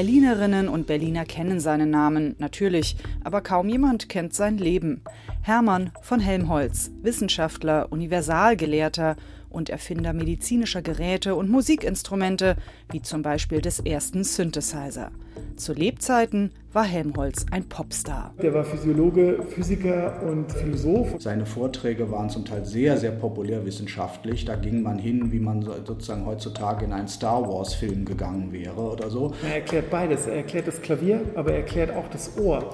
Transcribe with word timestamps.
Berlinerinnen 0.00 0.70
und 0.70 0.86
Berliner 0.86 1.26
kennen 1.26 1.60
seinen 1.60 1.90
Namen, 1.90 2.34
natürlich, 2.38 2.96
aber 3.22 3.42
kaum 3.42 3.68
jemand 3.68 4.08
kennt 4.08 4.32
sein 4.32 4.56
Leben. 4.56 5.02
Hermann 5.42 5.90
von 6.00 6.20
Helmholtz, 6.20 6.90
Wissenschaftler, 7.02 7.92
Universalgelehrter 7.92 9.16
und 9.50 9.68
Erfinder 9.68 10.12
medizinischer 10.12 10.82
Geräte 10.82 11.34
und 11.34 11.50
Musikinstrumente, 11.50 12.56
wie 12.90 13.02
zum 13.02 13.22
Beispiel 13.22 13.60
des 13.60 13.80
ersten 13.80 14.24
Synthesizer. 14.24 15.10
Zu 15.56 15.72
Lebzeiten 15.74 16.52
war 16.72 16.84
Helmholtz 16.84 17.46
ein 17.50 17.64
Popstar. 17.64 18.32
Der 18.40 18.54
war 18.54 18.64
Physiologe, 18.64 19.42
Physiker 19.48 20.22
und 20.22 20.52
Philosoph. 20.52 21.16
Seine 21.18 21.44
Vorträge 21.44 22.10
waren 22.10 22.30
zum 22.30 22.44
Teil 22.44 22.64
sehr, 22.64 22.96
sehr 22.96 23.10
populärwissenschaftlich. 23.10 24.44
Da 24.44 24.56
ging 24.56 24.82
man 24.82 24.98
hin, 24.98 25.32
wie 25.32 25.40
man 25.40 25.62
sozusagen 25.62 26.26
heutzutage 26.26 26.84
in 26.84 26.92
einen 26.92 27.08
Star 27.08 27.42
Wars-Film 27.48 28.04
gegangen 28.04 28.52
wäre 28.52 28.80
oder 28.80 29.10
so. 29.10 29.34
Er 29.42 29.56
erklärt 29.56 29.90
beides. 29.90 30.26
Er 30.26 30.36
erklärt 30.36 30.68
das 30.68 30.80
Klavier, 30.80 31.22
aber 31.34 31.52
er 31.52 31.58
erklärt 31.58 31.94
auch 31.94 32.08
das 32.08 32.38
Ohr. 32.38 32.72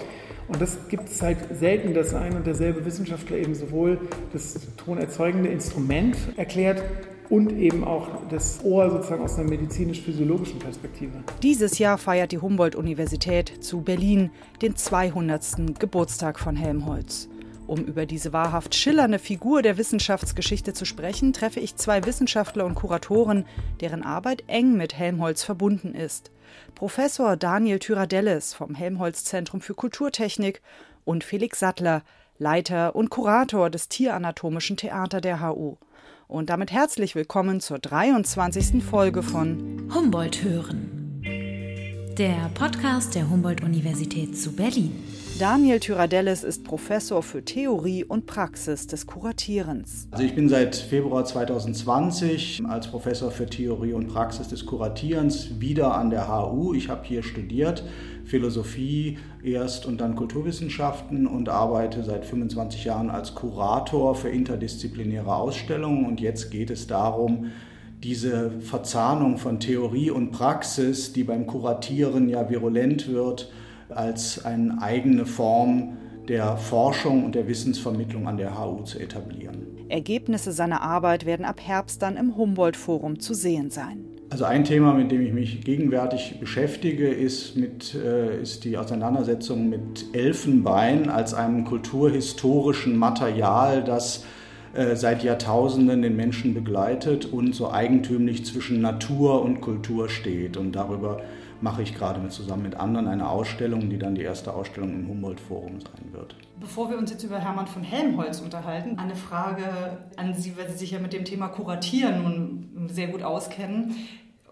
Und 0.49 0.61
das 0.61 0.89
gibt 0.89 1.09
es 1.09 1.23
halt 1.23 1.39
selten, 1.59 1.93
dass 1.95 2.15
ein 2.15 2.35
und 2.37 2.47
derselbe 2.47 2.85
Wissenschaftler 2.85 3.37
eben 3.37 3.55
sowohl 3.55 3.99
das 4.33 4.55
tonerzeugende 4.77 5.49
Instrument 5.49 6.17
erklärt 6.37 6.83
und 7.29 7.53
eben 7.53 7.85
auch 7.85 8.09
das 8.31 8.61
Ohr 8.65 8.91
sozusagen 8.91 9.23
aus 9.23 9.39
einer 9.39 9.51
medizinisch-physiologischen 9.51 10.59
Perspektive. 10.59 11.13
Dieses 11.43 11.79
Jahr 11.79 11.99
feiert 11.99 12.33
die 12.33 12.39
Humboldt-Universität 12.39 13.53
zu 13.61 13.81
Berlin 13.81 14.31
den 14.63 14.77
200. 14.77 15.79
Geburtstag 15.79 16.39
von 16.39 16.55
Helmholtz. 16.55 17.29
Um 17.67 17.85
über 17.85 18.07
diese 18.07 18.33
wahrhaft 18.33 18.75
schillernde 18.75 19.19
Figur 19.19 19.61
der 19.61 19.77
Wissenschaftsgeschichte 19.77 20.73
zu 20.73 20.85
sprechen, 20.85 21.33
treffe 21.33 21.59
ich 21.59 21.77
zwei 21.77 22.05
Wissenschaftler 22.05 22.65
und 22.65 22.77
Kuratoren, 22.77 23.45
deren 23.81 24.03
Arbeit 24.05 24.45
eng 24.47 24.77
mit 24.77 24.97
Helmholtz 24.97 25.43
verbunden 25.43 25.95
ist. 25.95 26.31
Professor 26.77 27.37
Daniel 27.37 27.81
Tyradellis 27.81 28.55
vom 28.55 28.75
Helmholtz 28.75 29.25
Zentrum 29.25 29.61
für 29.61 29.75
Kulturtechnik 29.75 30.63
und 31.05 31.25
Felix 31.25 31.59
Sattler, 31.59 32.03
Leiter 32.39 32.95
und 32.95 33.11
Kurator 33.11 33.69
des 33.69 33.89
Tieranatomischen 33.89 34.77
Theater 34.77 35.21
der 35.21 35.41
HU. 35.41 35.77
Und 36.29 36.51
damit 36.51 36.71
herzlich 36.71 37.15
willkommen 37.15 37.61
zur 37.61 37.79
23. 37.79 38.83
Folge 38.85 39.23
von 39.23 39.91
Humboldt 39.93 40.45
hören. 40.45 41.23
Der 42.19 42.51
Podcast 42.55 43.15
der 43.15 43.29
Humboldt-Universität 43.29 44.39
zu 44.39 44.55
Berlin. 44.55 44.93
Daniel 45.39 45.81
Tyradellis 45.81 46.45
ist 46.45 46.65
Professor 46.65 47.23
für 47.23 47.45
Theorie 47.45 48.05
und 48.05 48.25
Praxis 48.25 48.87
des 48.87 49.07
Kuratierens. 49.07 50.09
Also 50.11 50.25
ich 50.25 50.35
bin 50.35 50.49
seit 50.49 50.75
Februar 50.75 51.27
2020 51.27 52.63
als 52.67 52.87
Professor 52.87 53.31
für 53.31 53.45
Theorie 53.45 53.93
und 53.93 54.09
Praxis 54.09 54.49
des 54.49 54.65
Kuratierens 54.65 55.61
wieder 55.61 55.95
an 55.95 56.09
der 56.09 56.29
HU. 56.29 56.73
Ich 56.73 56.89
habe 56.89 57.05
hier 57.05 57.23
studiert 57.23 57.85
Philosophie 58.25 59.19
erst 59.45 59.85
und 59.85 60.01
dann 60.01 60.17
Kulturwissenschaften 60.17 61.27
und 61.27 61.51
arbeite 61.51 62.03
seit 62.03 62.25
25 62.25 62.87
Jahren 62.87 63.11
als 63.11 63.35
Kurator 63.35 64.15
für 64.15 64.31
interdisziplinäre 64.31 65.35
Ausstellungen. 65.35 66.07
Und 66.07 66.23
jetzt 66.23 66.51
geht 66.51 66.71
es 66.71 66.87
darum, 66.87 67.51
diese 68.03 68.53
Verzahnung 68.61 69.37
von 69.37 69.61
Theorie 69.61 70.11
und 70.11 70.31
Praxis, 70.31 71.13
die 71.13 71.25
beim 71.25 71.47
Kuratieren 71.47 72.31
ja 72.31 72.49
virulent 72.49 73.09
wird, 73.09 73.51
als 73.91 74.45
eine 74.45 74.81
eigene 74.81 75.27
Form 75.27 75.97
der 76.29 76.57
Forschung 76.57 77.25
und 77.25 77.35
der 77.35 77.47
Wissensvermittlung 77.47 78.27
an 78.27 78.37
der 78.37 78.59
HU 78.59 78.83
zu 78.83 78.99
etablieren. 78.99 79.67
Ergebnisse 79.89 80.53
seiner 80.53 80.83
Arbeit 80.83 81.27
werden 81.27 81.47
ab 81.47 81.61
Herbst 81.61 82.03
dann 82.03 82.17
im 82.17 82.37
Humboldt-Forum 82.37 83.21
zu 83.21 83.35
sehen 83.35 83.71
sein. 83.71 84.05
Also 84.29 84.45
ein 84.45 84.65
Thema, 84.65 84.93
mit 84.93 85.13
dem 85.13 85.23
ich 85.23 85.33
mich 85.33 85.61
gegenwärtig 85.61 86.41
beschäftige, 86.41 87.09
ist, 87.09 87.57
mit, 87.57 87.95
äh, 87.95 88.43
ist 88.43 88.65
die 88.65 88.77
Auseinandersetzung 88.77 89.69
mit 89.69 90.07
Elfenbein 90.15 91.09
als 91.09 91.33
einem 91.33 91.65
kulturhistorischen 91.65 92.97
Material, 92.97 93.85
das 93.85 94.25
äh, 94.75 94.97
seit 94.97 95.23
Jahrtausenden 95.23 96.03
den 96.03 96.17
Menschen 96.17 96.55
begleitet 96.55 97.25
und 97.25 97.55
so 97.55 97.71
eigentümlich 97.71 98.45
zwischen 98.45 98.81
Natur 98.81 99.43
und 99.43 99.61
Kultur 99.61 100.09
steht. 100.09 100.57
Und 100.57 100.73
darüber 100.73 101.23
mache 101.61 101.83
ich 101.83 101.95
gerade 101.95 102.21
mit, 102.21 102.33
zusammen 102.33 102.63
mit 102.63 102.75
anderen 102.77 103.09
eine 103.09 103.29
Ausstellung, 103.29 103.89
die 103.91 103.99
dann 103.99 104.15
die 104.15 104.23
erste 104.23 104.53
Ausstellung 104.53 104.93
im 104.93 105.09
Humboldt-Forum 105.09 105.81
sein 105.81 106.13
wird. 106.13 106.37
Bevor 106.61 106.91
wir 106.91 106.99
uns 106.99 107.11
jetzt 107.11 107.25
über 107.25 107.39
Hermann 107.39 107.67
von 107.67 107.83
Helmholtz 107.83 108.41
unterhalten, 108.41 108.99
eine 108.99 109.17
Frage 109.17 109.65
an 110.17 110.35
Sie, 110.35 110.57
weil 110.57 110.69
Sie 110.69 110.79
sich 110.79 110.91
ja 110.93 110.99
mit 110.99 111.13
dem 111.13 111.25
Thema 111.25 111.49
Kuratieren 111.49 112.23
nun 112.23 112.89
sehr 112.89 113.09
gut 113.09 113.23
auskennen. 113.23 113.95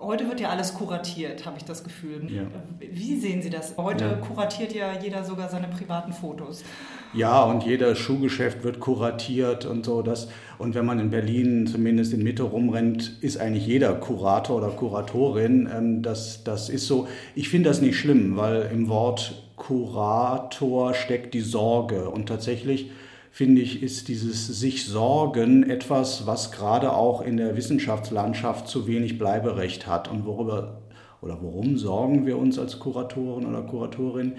Heute 0.01 0.29
wird 0.29 0.41
ja 0.41 0.49
alles 0.51 0.75
kuratiert, 0.75 1.47
habe 1.47 1.57
ich 1.57 1.65
das 1.65 1.85
Gefühl. 1.85 2.27
Ja. 2.31 2.43
Wie 2.81 3.17
sehen 3.17 3.41
Sie 3.43 3.49
das? 3.49 3.75
Heute 3.79 4.05
Ja. 4.05 4.15
kuratiert 4.17 4.75
ja 4.75 4.93
jeder 5.01 5.25
sogar 5.25 5.49
seine 5.49 5.69
privaten 5.69 6.13
Fotos. 6.13 6.63
Ja, 7.15 7.45
und 7.45 7.63
jeder 7.65 7.95
Schuhgeschäft 7.95 8.65
wird 8.65 8.81
kuratiert 8.81 9.65
und 9.67 9.87
so. 9.87 10.03
Das, 10.03 10.29
und 10.59 10.75
wenn 10.75 10.85
man 10.85 10.99
in 10.99 11.11
Berlin 11.11 11.67
zumindest 11.69 12.13
in 12.13 12.23
Mitte 12.25 12.43
rumrennt, 12.43 13.19
ist 13.23 13.39
eigentlich 13.39 13.67
jeder 13.67 13.95
Kurator 13.95 14.57
oder 14.59 14.69
Kuratorin. 14.71 15.69
Ähm, 15.75 16.03
Das, 16.03 16.43
das 16.45 16.69
ist 16.71 16.87
so. 16.89 17.07
Ich 17.37 17.49
finde 17.49 17.71
das 17.71 17.81
nicht 17.81 17.97
schlimm, 17.97 18.37
weil 18.37 18.69
im 18.73 18.89
Wort 18.89 19.43
Kurator 19.57 20.93
steckt 20.95 21.35
die 21.35 21.41
Sorge. 21.41 22.11
Und 22.11 22.27
tatsächlich 22.27 22.91
finde 23.35 23.63
ich, 23.63 23.83
ist 23.83 24.07
dieses 24.07 24.47
sich 24.47 24.87
Sorgen 24.87 25.69
etwas, 25.69 26.25
was 26.25 26.53
gerade 26.53 26.93
auch 26.93 27.21
in 27.21 27.37
der 27.37 27.57
Wissenschaftslandschaft 27.57 28.69
zu 28.69 28.87
wenig 28.87 29.19
Bleiberecht 29.19 29.89
hat. 29.89 30.09
Und 30.09 30.25
worüber 30.25 30.83
oder 31.21 31.39
worum 31.43 31.77
sorgen 31.77 32.27
wir 32.27 32.39
uns 32.39 32.61
als 32.61 32.79
Kuratoren 32.79 33.45
oder 33.47 33.63
Kuratorin? 33.63 34.35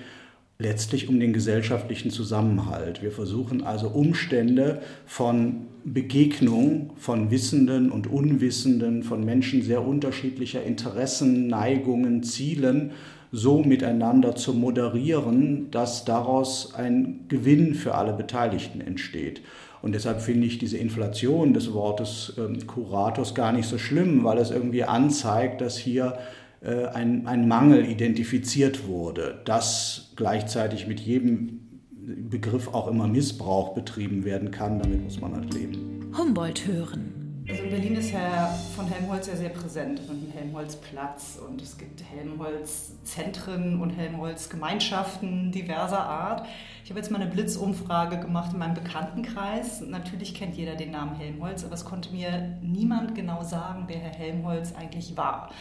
Letztlich 0.57 1.09
um 1.09 1.19
den 1.19 1.33
gesellschaftlichen 1.33 2.11
Zusammenhalt. 2.11 3.01
Wir 3.01 3.11
versuchen 3.11 3.63
also 3.63 3.89
Umstände 3.89 4.81
von 5.05 5.67
Begegnung 5.83 6.91
von 6.97 7.29
Wissenden 7.29 7.91
und 7.91 8.07
Unwissenden, 8.07 9.03
von 9.03 9.23
Menschen 9.23 9.61
sehr 9.61 9.85
unterschiedlicher 9.85 10.63
Interessen, 10.63 11.47
Neigungen, 11.47 12.23
Zielen 12.23 12.91
so 13.31 13.61
miteinander 13.61 14.35
zu 14.35 14.53
moderieren, 14.53 15.69
dass 15.69 16.05
daraus 16.05 16.73
ein 16.73 17.25
Gewinn 17.27 17.75
für 17.75 17.95
alle 17.95 18.13
Beteiligten 18.13 18.81
entsteht. 18.81 19.41
Und 19.81 19.93
deshalb 19.93 20.21
finde 20.21 20.47
ich 20.47 20.57
diese 20.57 20.77
Inflation 20.77 21.53
des 21.53 21.73
Wortes 21.73 22.33
ähm, 22.39 22.65
Kurators 22.65 23.35
gar 23.35 23.51
nicht 23.51 23.67
so 23.67 23.77
schlimm, 23.77 24.23
weil 24.23 24.39
es 24.39 24.49
irgendwie 24.49 24.85
anzeigt, 24.85 25.61
dass 25.61 25.77
hier 25.77 26.17
ein, 26.65 27.27
ein 27.27 27.47
Mangel 27.47 27.85
identifiziert 27.85 28.87
wurde, 28.87 29.41
dass 29.45 30.13
gleichzeitig 30.15 30.87
mit 30.87 30.99
jedem 30.99 31.81
Begriff 32.29 32.67
auch 32.73 32.87
immer 32.87 33.07
Missbrauch 33.07 33.73
betrieben 33.73 34.25
werden 34.25 34.51
kann. 34.51 34.79
Damit 34.79 35.03
muss 35.03 35.19
man 35.19 35.35
halt 35.35 35.53
leben. 35.53 36.11
Humboldt 36.17 36.65
hören. 36.67 37.15
Also 37.47 37.61
in 37.61 37.69
Berlin 37.69 37.95
ist 37.95 38.11
Herr 38.11 38.47
von 38.75 38.87
Helmholtz 38.87 39.27
ja 39.27 39.35
sehr 39.35 39.49
präsent 39.49 40.01
und 40.09 40.33
Helmholtz-Platz 40.33 41.37
und 41.47 41.61
es 41.61 41.77
gibt 41.77 42.01
Helmholtz-Zentren 42.03 43.79
und 43.79 43.91
Helmholtz-Gemeinschaften 43.91 45.51
diverser 45.51 45.99
Art. 45.99 46.47
Ich 46.83 46.89
habe 46.89 46.99
jetzt 46.99 47.11
mal 47.11 47.21
eine 47.21 47.29
Blitzumfrage 47.29 48.19
gemacht 48.19 48.53
in 48.53 48.59
meinem 48.59 48.73
Bekanntenkreis. 48.73 49.81
Natürlich 49.81 50.33
kennt 50.33 50.55
jeder 50.55 50.75
den 50.75 50.89
Namen 50.89 51.15
Helmholtz, 51.17 51.63
aber 51.63 51.75
es 51.75 51.85
konnte 51.85 52.11
mir 52.11 52.57
niemand 52.63 53.13
genau 53.13 53.43
sagen, 53.43 53.83
wer 53.85 53.99
Herr 53.99 54.15
Helmholtz 54.15 54.73
eigentlich 54.73 55.15
war. 55.15 55.51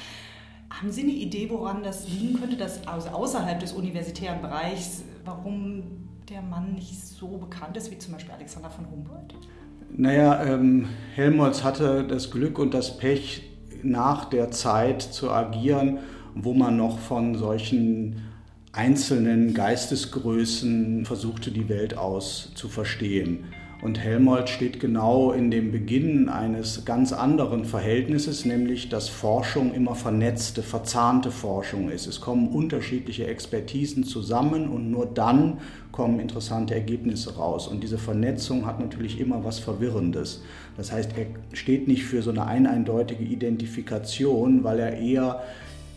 Haben 0.80 0.90
Sie 0.90 1.02
eine 1.02 1.12
Idee, 1.12 1.48
woran 1.50 1.84
das 1.84 2.08
liegen 2.08 2.40
könnte, 2.40 2.56
dass 2.56 2.86
also 2.86 3.10
außerhalb 3.10 3.60
des 3.60 3.72
universitären 3.72 4.42
Bereichs, 4.42 5.04
warum 5.24 5.84
der 6.28 6.42
Mann 6.42 6.74
nicht 6.74 7.00
so 7.00 7.28
bekannt 7.28 7.76
ist 7.76 7.92
wie 7.92 7.98
zum 7.98 8.14
Beispiel 8.14 8.32
Alexander 8.34 8.70
von 8.70 8.90
Humboldt? 8.90 9.34
Naja, 9.96 10.44
ähm, 10.44 10.88
Helmholtz 11.14 11.62
hatte 11.62 12.04
das 12.04 12.32
Glück 12.32 12.58
und 12.58 12.74
das 12.74 12.96
Pech, 12.96 13.50
nach 13.84 14.24
der 14.24 14.50
Zeit 14.50 15.02
zu 15.02 15.30
agieren, 15.30 15.98
wo 16.34 16.54
man 16.54 16.76
noch 16.76 16.98
von 16.98 17.36
solchen 17.36 18.22
einzelnen 18.72 19.54
Geistesgrößen 19.54 21.04
versuchte, 21.04 21.52
die 21.52 21.68
Welt 21.68 21.96
aus 21.96 22.50
zu 22.54 22.68
verstehen. 22.68 23.44
Und 23.84 23.98
Helmholtz 23.98 24.48
steht 24.48 24.80
genau 24.80 25.32
in 25.32 25.50
dem 25.50 25.70
Beginn 25.70 26.30
eines 26.30 26.86
ganz 26.86 27.12
anderen 27.12 27.66
Verhältnisses, 27.66 28.46
nämlich 28.46 28.88
dass 28.88 29.10
Forschung 29.10 29.74
immer 29.74 29.94
vernetzte, 29.94 30.62
verzahnte 30.62 31.30
Forschung 31.30 31.90
ist. 31.90 32.06
Es 32.06 32.22
kommen 32.22 32.48
unterschiedliche 32.48 33.26
Expertisen 33.26 34.02
zusammen 34.02 34.70
und 34.70 34.90
nur 34.90 35.04
dann 35.04 35.58
kommen 35.92 36.18
interessante 36.18 36.74
Ergebnisse 36.74 37.36
raus. 37.36 37.68
Und 37.68 37.82
diese 37.82 37.98
Vernetzung 37.98 38.64
hat 38.64 38.80
natürlich 38.80 39.20
immer 39.20 39.44
was 39.44 39.58
Verwirrendes. 39.58 40.42
Das 40.78 40.90
heißt, 40.90 41.10
er 41.18 41.26
steht 41.54 41.86
nicht 41.86 42.04
für 42.04 42.22
so 42.22 42.30
eine 42.30 42.46
eindeutige 42.46 43.24
Identifikation, 43.24 44.64
weil 44.64 44.78
er 44.78 44.96
eher 44.96 45.42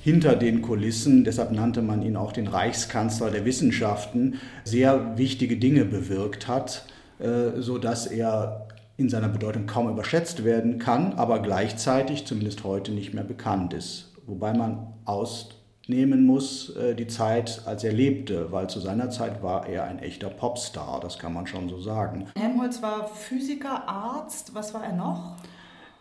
hinter 0.01 0.35
den 0.35 0.61
Kulissen, 0.61 1.23
deshalb 1.23 1.53
nannte 1.53 1.81
man 1.81 2.01
ihn 2.01 2.17
auch 2.17 2.33
den 2.33 2.47
Reichskanzler 2.47 3.31
der 3.31 3.45
Wissenschaften, 3.45 4.41
sehr 4.65 5.17
wichtige 5.17 5.55
Dinge 5.55 5.85
bewirkt 5.85 6.49
hat 6.49 6.83
äh, 7.19 7.61
sodass 7.61 8.07
er 8.07 8.67
in 8.97 9.09
seiner 9.09 9.29
Bedeutung 9.29 9.67
kaum 9.67 9.89
überschätzt 9.89 10.43
werden 10.43 10.79
kann, 10.79 11.13
aber 11.13 11.39
gleichzeitig 11.39 12.25
zumindest 12.25 12.63
heute 12.63 12.91
nicht 12.91 13.13
mehr 13.13 13.23
bekannt 13.23 13.73
ist. 13.73 14.11
Wobei 14.25 14.53
man 14.53 14.87
ausnehmen 15.05 16.25
muss 16.25 16.75
äh, 16.75 16.95
die 16.95 17.07
Zeit, 17.07 17.61
als 17.65 17.83
er 17.83 17.93
lebte, 17.93 18.51
weil 18.51 18.67
zu 18.69 18.79
seiner 18.79 19.09
Zeit 19.09 19.43
war 19.43 19.67
er 19.67 19.83
ein 19.83 19.99
echter 19.99 20.29
Popstar, 20.29 20.99
das 20.99 21.19
kann 21.19 21.33
man 21.33 21.45
schon 21.45 21.69
so 21.69 21.79
sagen. 21.79 22.25
Helmholtz 22.37 22.81
war 22.81 23.07
Physiker, 23.07 23.87
Arzt, 23.87 24.53
was 24.55 24.73
war 24.73 24.83
er 24.83 24.93
noch? 24.93 25.37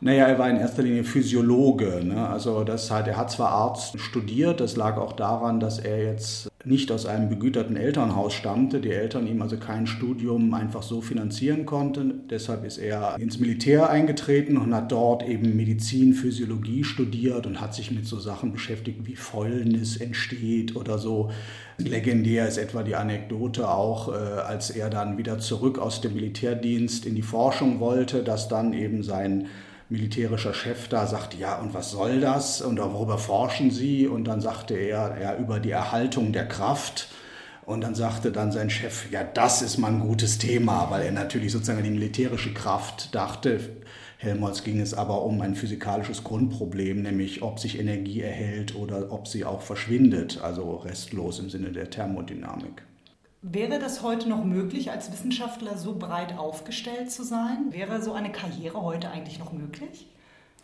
Naja, 0.01 0.27
er 0.27 0.39
war 0.39 0.51
in 0.51 0.57
erster 0.57 0.83
Linie 0.83 1.05
Physiologe. 1.05 2.05
Ne? 2.05 2.29
Also 2.29 2.65
das 2.65 2.91
hat, 2.91 3.09
er 3.09 3.17
hat 3.17 3.31
zwar 3.31 3.51
Arzt 3.51 3.99
studiert, 3.99 4.61
das 4.61 4.77
lag 4.77 4.99
auch 4.99 5.12
daran, 5.12 5.59
dass 5.61 5.79
er 5.79 6.03
jetzt 6.03 6.51
nicht 6.67 6.91
aus 6.91 7.07
einem 7.07 7.29
begüterten 7.29 7.77
Elternhaus 7.77 8.35
stammte, 8.35 8.81
die 8.81 8.91
Eltern 8.91 9.29
ihm 9.29 9.41
also 9.41 9.57
kein 9.57 9.87
Studium 9.87 10.53
einfach 10.53 10.83
so 10.83 11.01
finanzieren 11.01 11.65
konnten. 11.65 12.23
Deshalb 12.29 12.65
ist 12.65 12.79
er 12.79 13.17
ins 13.21 13.39
Militär 13.39 13.89
eingetreten 13.89 14.57
und 14.57 14.75
hat 14.75 14.91
dort 14.91 15.23
eben 15.23 15.55
Medizin, 15.55 16.13
Physiologie 16.13 16.83
studiert 16.83 17.47
und 17.47 17.61
hat 17.61 17.73
sich 17.73 17.93
mit 17.93 18.05
so 18.05 18.19
Sachen 18.19 18.53
beschäftigt, 18.53 19.07
wie 19.07 19.15
Fäulnis 19.15 19.97
entsteht 19.97 20.75
oder 20.75 20.99
so. 20.99 21.31
Legendär 21.79 22.49
ist 22.49 22.59
etwa 22.59 22.83
die 22.83 22.97
Anekdote 22.97 23.69
auch, 23.69 24.09
äh, 24.09 24.17
als 24.17 24.71
er 24.71 24.91
dann 24.91 25.19
wieder 25.19 25.39
zurück 25.39 25.79
aus 25.79 26.01
dem 26.01 26.15
Militärdienst 26.15 27.07
in 27.07 27.15
die 27.15 27.23
Forschung 27.23 27.79
wollte, 27.79 28.25
dass 28.25 28.49
dann 28.49 28.73
eben 28.73 29.05
sein 29.05 29.47
militärischer 29.88 30.55
Chef 30.55 30.88
da 30.88 31.06
sagte, 31.06 31.37
ja, 31.37 31.59
und 31.59 31.75
was 31.75 31.91
soll 31.91 32.21
das 32.21 32.61
und 32.61 32.79
worüber 32.79 33.19
forschen 33.19 33.71
Sie? 33.71 34.06
Und 34.06 34.25
dann 34.25 34.41
sagte 34.41 34.75
er, 34.75 35.21
ja, 35.21 35.37
über 35.37 35.61
die 35.61 35.71
Erhaltung 35.71 36.33
der 36.33 36.49
Kraft. 36.49 37.09
Und 37.65 37.81
dann 37.81 37.94
sagte 37.94 38.31
dann 38.31 38.53
sein 38.53 38.71
Chef, 38.71 39.11
ja, 39.11 39.25
das 39.25 39.61
ist 39.62 39.79
mal 39.79 39.88
ein 39.88 40.00
gutes 40.00 40.38
Thema, 40.38 40.88
weil 40.91 41.03
er 41.03 41.12
natürlich 41.12 41.53
sozusagen 41.53 41.79
an 41.79 41.85
die 41.85 41.91
militärische 41.91 42.55
Kraft 42.55 43.15
dachte. 43.15 43.61
Helmholtz 44.19 44.65
ging 44.65 44.81
es 44.81 44.94
aber 44.94 45.23
um 45.23 45.41
ein 45.41 45.55
physikalisches 45.55 46.25
Grundproblem, 46.25 47.03
nämlich 47.03 47.43
ob 47.43 47.59
sich 47.59 47.79
Energie 47.79 48.23
erhält 48.23 48.75
oder 48.75 49.12
ob 49.12 49.29
sie 49.29 49.44
auch 49.44 49.62
verschwindet, 49.62 50.41
also 50.43 50.77
restlos 50.77 51.38
im 51.38 51.50
Sinne 51.50 51.73
der 51.73 51.91
Thermodynamik. 51.91 52.83
Wäre 53.49 53.79
das 53.79 54.03
heute 54.03 54.29
noch 54.29 54.45
möglich, 54.45 54.91
als 54.91 55.13
Wissenschaftler 55.13 55.79
so 55.79 55.95
breit 55.95 56.37
aufgestellt 56.37 57.13
zu 57.13 57.23
sein? 57.23 57.67
Wäre 57.71 58.03
so 58.03 58.13
eine 58.13 58.33
Karriere 58.33 58.83
heute 58.83 59.09
eigentlich 59.11 59.39
noch 59.39 59.53
möglich? 59.53 60.09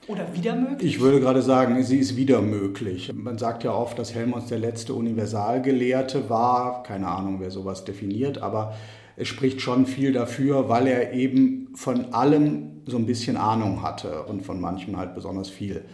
Oder 0.09 0.35
wieder 0.35 0.57
möglich? 0.57 0.97
Ich 0.97 1.01
würde 1.01 1.21
gerade 1.21 1.43
sagen, 1.43 1.81
sie 1.85 1.99
ist 1.99 2.17
wieder 2.17 2.43
möglich. 2.43 3.13
Man 3.15 3.39
sagt 3.39 3.63
ja 3.63 3.73
oft, 3.73 4.01
dass 4.01 4.15
Helmholtz 4.15 4.49
der 4.49 4.59
letzte 4.59 4.95
Universalgelehrte 4.95 6.29
war. 6.29 6.83
Keine 6.83 7.07
Ahnung, 7.07 7.37
wer 7.39 7.53
sowas 7.53 7.85
definiert, 7.85 8.39
aber 8.39 8.75
es 9.17 9.29
spricht 9.29 9.61
schon 9.61 9.87
viel 9.87 10.13
dafür, 10.13 10.69
weil 10.69 10.89
er 10.89 11.13
eben 11.13 11.69
von 11.77 12.13
allem 12.13 12.83
so 12.87 12.97
ein 12.97 13.07
bisschen 13.07 13.37
Ahnung 13.37 13.83
hatte 13.83 14.25
und 14.25 14.43
von 14.43 14.61
manchem 14.61 14.97
halt 14.97 15.15
besonders 15.15 15.49
viel. 15.49 15.85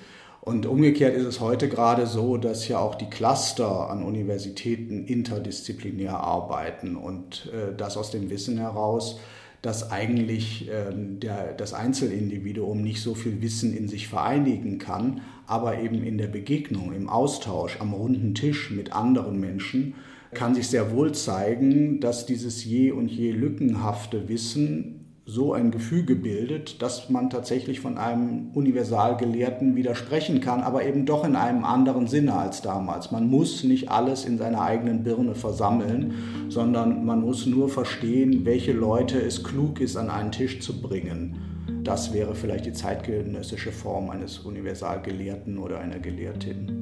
Und 0.40 0.67
umgekehrt 0.67 1.17
ist 1.17 1.26
es 1.26 1.40
heute 1.40 1.69
gerade 1.69 2.06
so, 2.06 2.37
dass 2.37 2.69
ja 2.69 2.79
auch 2.79 2.94
die 2.94 3.11
Cluster 3.11 3.90
an 3.90 4.02
Universitäten 4.02 5.05
interdisziplinär 5.05 6.19
arbeiten 6.19 6.96
und 6.96 7.50
äh, 7.52 7.76
das 7.76 7.96
aus 7.96 8.11
dem 8.11 8.31
Wissen 8.31 8.58
heraus, 8.58 9.19
dass 9.62 9.90
eigentlich 9.90 10.70
ähm, 10.73 11.19
der, 11.20 11.52
das 11.52 11.75
Einzelindividuum 11.75 12.81
nicht 12.81 13.02
so 13.02 13.14
viel 13.14 13.43
Wissen 13.43 13.76
in 13.76 13.88
sich 13.88 14.06
vereinigen 14.06 14.79
kann, 14.79 15.23
aber 15.46 15.81
eben 15.81 16.05
in 16.05 16.17
der 16.17 16.29
Begegnung, 16.29 16.93
im 16.93 17.08
Austausch, 17.08 17.81
am 17.81 17.93
runden 17.93 18.35
Tisch 18.35 18.70
mit 18.70 18.93
anderen 18.93 19.40
Menschen 19.40 19.94
kann 20.35 20.55
sich 20.55 20.69
sehr 20.69 20.93
wohl 20.93 21.12
zeigen, 21.12 22.00
dass 22.00 22.26
dieses 22.26 22.64
je 22.64 22.93
und 22.93 23.08
je 23.08 23.32
lückenhafte 23.32 24.29
Wissen 24.29 24.97
so 25.30 25.52
ein 25.52 25.70
Gefüge 25.70 26.16
bildet, 26.16 26.80
dass 26.80 27.10
man 27.10 27.28
tatsächlich 27.28 27.80
von 27.80 27.98
einem 27.98 28.50
Universalgelehrten 28.54 29.76
widersprechen 29.76 30.40
kann, 30.40 30.62
aber 30.62 30.86
eben 30.86 31.04
doch 31.04 31.22
in 31.22 31.36
einem 31.36 31.66
anderen 31.66 32.06
Sinne 32.06 32.32
als 32.32 32.62
damals. 32.62 33.10
Man 33.10 33.28
muss 33.28 33.62
nicht 33.62 33.90
alles 33.90 34.25
in 34.25 34.38
seiner 34.38 34.62
eigenen 34.62 35.02
Birne 35.04 35.34
versammeln, 35.34 36.14
sondern 36.48 37.04
man 37.04 37.20
muss 37.20 37.44
nur 37.44 37.69
verstehen, 37.69 38.46
welche 38.46 38.72
Leute 38.72 39.20
es 39.20 39.44
klug 39.44 39.82
ist, 39.82 39.98
an 39.98 40.08
einen 40.08 40.32
Tisch 40.32 40.60
zu 40.60 40.80
bringen. 40.80 41.36
Das 41.84 42.14
wäre 42.14 42.34
vielleicht 42.34 42.64
die 42.64 42.72
zeitgenössische 42.72 43.70
Form 43.70 44.08
eines 44.08 44.38
Universalgelehrten 44.38 45.58
oder 45.58 45.78
einer 45.78 45.98
Gelehrtin. 45.98 46.77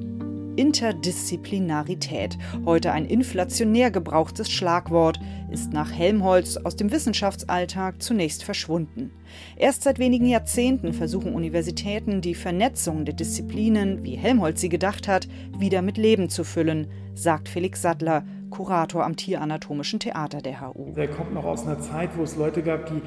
Interdisziplinarität, 0.57 2.37
heute 2.65 2.91
ein 2.91 3.05
inflationär 3.05 3.91
gebrauchtes 3.91 4.49
Schlagwort, 4.51 5.19
ist 5.51 5.71
nach 5.71 5.91
Helmholtz 5.91 6.57
aus 6.57 6.75
dem 6.75 6.91
Wissenschaftsalltag 6.91 8.01
zunächst 8.01 8.43
verschwunden. 8.43 9.11
Erst 9.55 9.83
seit 9.83 9.99
wenigen 9.99 10.25
Jahrzehnten 10.25 10.93
versuchen 10.93 11.33
Universitäten, 11.33 12.21
die 12.21 12.35
Vernetzung 12.35 13.05
der 13.05 13.13
Disziplinen, 13.13 14.03
wie 14.03 14.15
Helmholtz 14.15 14.59
sie 14.61 14.69
gedacht 14.69 15.07
hat, 15.07 15.27
wieder 15.57 15.81
mit 15.81 15.97
Leben 15.97 16.27
zu 16.27 16.43
füllen, 16.43 16.87
sagt 17.13 17.49
Felix 17.49 17.81
Sattler, 17.83 18.25
Kurator 18.49 19.05
am 19.05 19.15
Tieranatomischen 19.15 19.99
Theater 19.99 20.41
der 20.41 20.61
HU. 20.61 20.93
Der 20.93 21.07
kommt 21.07 21.33
noch 21.33 21.45
aus 21.45 21.65
einer 21.65 21.79
Zeit, 21.79 22.17
wo 22.17 22.23
es 22.23 22.35
Leute 22.35 22.63
gab, 22.63 22.87
die 22.87 23.01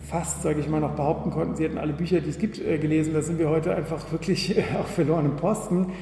fast, 0.00 0.42
sage 0.42 0.60
ich 0.60 0.68
mal, 0.68 0.80
noch 0.80 0.94
behaupten 0.94 1.30
konnten, 1.30 1.56
sie 1.56 1.64
hätten 1.64 1.78
alle 1.78 1.92
Bücher, 1.92 2.20
die 2.20 2.30
es 2.30 2.38
gibt, 2.38 2.58
äh, 2.60 2.78
gelesen. 2.78 3.14
Da 3.14 3.22
sind 3.22 3.38
wir 3.38 3.48
heute 3.48 3.74
einfach 3.74 4.10
wirklich 4.12 4.56
auf 4.80 4.88
verlorenem 4.88 5.36
Posten. 5.36 5.92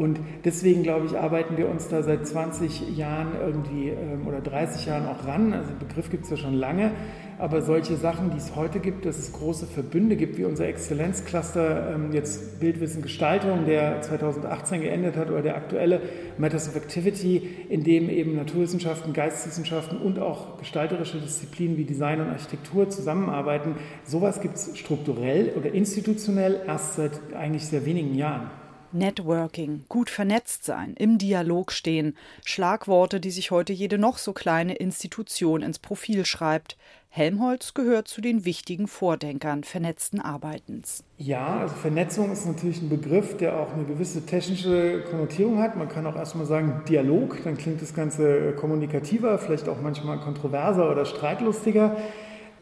Und 0.00 0.18
deswegen, 0.46 0.82
glaube 0.82 1.04
ich, 1.04 1.18
arbeiten 1.18 1.58
wir 1.58 1.68
uns 1.68 1.88
da 1.88 2.02
seit 2.02 2.26
20 2.26 2.96
Jahren 2.96 3.32
irgendwie 3.38 3.90
ähm, 3.90 4.26
oder 4.26 4.40
30 4.40 4.86
Jahren 4.86 5.06
auch 5.06 5.26
ran. 5.26 5.52
Also 5.52 5.72
den 5.72 5.78
Begriff 5.78 6.08
gibt 6.08 6.24
es 6.24 6.30
ja 6.30 6.38
schon 6.38 6.54
lange. 6.54 6.92
Aber 7.38 7.60
solche 7.60 7.96
Sachen, 7.96 8.30
die 8.30 8.38
es 8.38 8.56
heute 8.56 8.80
gibt, 8.80 9.04
dass 9.04 9.18
es 9.18 9.30
große 9.34 9.66
Verbünde 9.66 10.16
gibt, 10.16 10.38
wie 10.38 10.44
unser 10.44 10.66
Exzellenzcluster, 10.68 11.92
ähm, 11.94 12.12
jetzt 12.14 12.60
Bildwissen 12.60 13.02
Gestaltung, 13.02 13.66
der 13.66 14.00
2018 14.00 14.80
geendet 14.80 15.18
hat, 15.18 15.30
oder 15.30 15.42
der 15.42 15.56
aktuelle 15.56 16.00
Matters 16.38 16.70
of 16.70 16.76
Activity, 16.76 17.66
in 17.68 17.84
dem 17.84 18.08
eben 18.08 18.36
Naturwissenschaften, 18.36 19.12
Geisteswissenschaften 19.12 19.98
und 19.98 20.18
auch 20.18 20.56
gestalterische 20.56 21.18
Disziplinen 21.18 21.76
wie 21.76 21.84
Design 21.84 22.22
und 22.22 22.28
Architektur 22.28 22.88
zusammenarbeiten. 22.88 23.74
Sowas 24.04 24.40
gibt 24.40 24.56
es 24.56 24.78
strukturell 24.78 25.52
oder 25.58 25.74
institutionell 25.74 26.62
erst 26.66 26.94
seit 26.94 27.20
eigentlich 27.34 27.66
sehr 27.66 27.84
wenigen 27.84 28.14
Jahren. 28.14 28.50
Networking, 28.92 29.84
gut 29.88 30.10
vernetzt 30.10 30.64
sein, 30.64 30.94
im 30.98 31.18
Dialog 31.18 31.72
stehen, 31.72 32.16
Schlagworte, 32.44 33.20
die 33.20 33.30
sich 33.30 33.50
heute 33.50 33.72
jede 33.72 33.98
noch 33.98 34.18
so 34.18 34.32
kleine 34.32 34.74
Institution 34.74 35.62
ins 35.62 35.78
Profil 35.78 36.24
schreibt. 36.24 36.76
Helmholtz 37.12 37.74
gehört 37.74 38.06
zu 38.06 38.20
den 38.20 38.44
wichtigen 38.44 38.86
Vordenkern 38.86 39.64
vernetzten 39.64 40.20
Arbeitens. 40.20 41.02
Ja, 41.18 41.58
also 41.58 41.74
Vernetzung 41.74 42.30
ist 42.30 42.46
natürlich 42.46 42.80
ein 42.80 42.88
Begriff, 42.88 43.36
der 43.36 43.58
auch 43.58 43.72
eine 43.72 43.84
gewisse 43.84 44.24
technische 44.24 45.02
Konnotierung 45.10 45.58
hat. 45.58 45.76
Man 45.76 45.88
kann 45.88 46.06
auch 46.06 46.14
erstmal 46.14 46.46
sagen 46.46 46.84
Dialog, 46.88 47.42
dann 47.42 47.56
klingt 47.56 47.82
das 47.82 47.94
Ganze 47.94 48.52
kommunikativer, 48.52 49.38
vielleicht 49.38 49.68
auch 49.68 49.80
manchmal 49.80 50.20
kontroverser 50.20 50.88
oder 50.88 51.04
streitlustiger. 51.04 51.96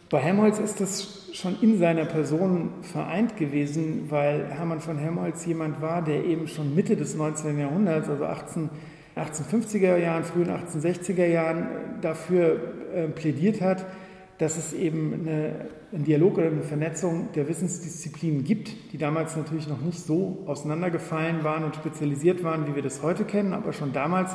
Bei 0.08 0.18
Helmholtz 0.18 0.58
ist 0.58 0.80
das 0.80 1.17
schon 1.32 1.56
in 1.60 1.78
seiner 1.78 2.04
Person 2.04 2.70
vereint 2.82 3.36
gewesen, 3.36 4.06
weil 4.08 4.46
Hermann 4.46 4.80
von 4.80 4.98
Helmholtz 4.98 5.44
jemand 5.46 5.80
war, 5.80 6.02
der 6.02 6.24
eben 6.24 6.48
schon 6.48 6.74
Mitte 6.74 6.96
des 6.96 7.14
19. 7.14 7.58
Jahrhunderts, 7.58 8.08
also 8.08 8.24
18, 8.24 8.70
1850er 9.16 9.96
Jahren, 9.96 10.24
frühen 10.24 10.48
1860er 10.48 11.26
Jahren, 11.26 11.68
dafür 12.00 12.60
äh, 12.94 13.08
plädiert 13.08 13.60
hat, 13.60 13.84
dass 14.38 14.56
es 14.56 14.72
eben 14.72 15.14
eine, 15.14 15.68
einen 15.92 16.04
Dialog 16.04 16.38
oder 16.38 16.46
eine 16.46 16.62
Vernetzung 16.62 17.30
der 17.34 17.48
Wissensdisziplinen 17.48 18.44
gibt, 18.44 18.92
die 18.92 18.98
damals 18.98 19.36
natürlich 19.36 19.68
noch 19.68 19.80
nicht 19.80 19.98
so 19.98 20.44
auseinandergefallen 20.46 21.42
waren 21.42 21.64
und 21.64 21.74
spezialisiert 21.74 22.44
waren, 22.44 22.68
wie 22.68 22.76
wir 22.76 22.82
das 22.82 23.02
heute 23.02 23.24
kennen, 23.24 23.52
aber 23.52 23.72
schon 23.72 23.92
damals 23.92 24.30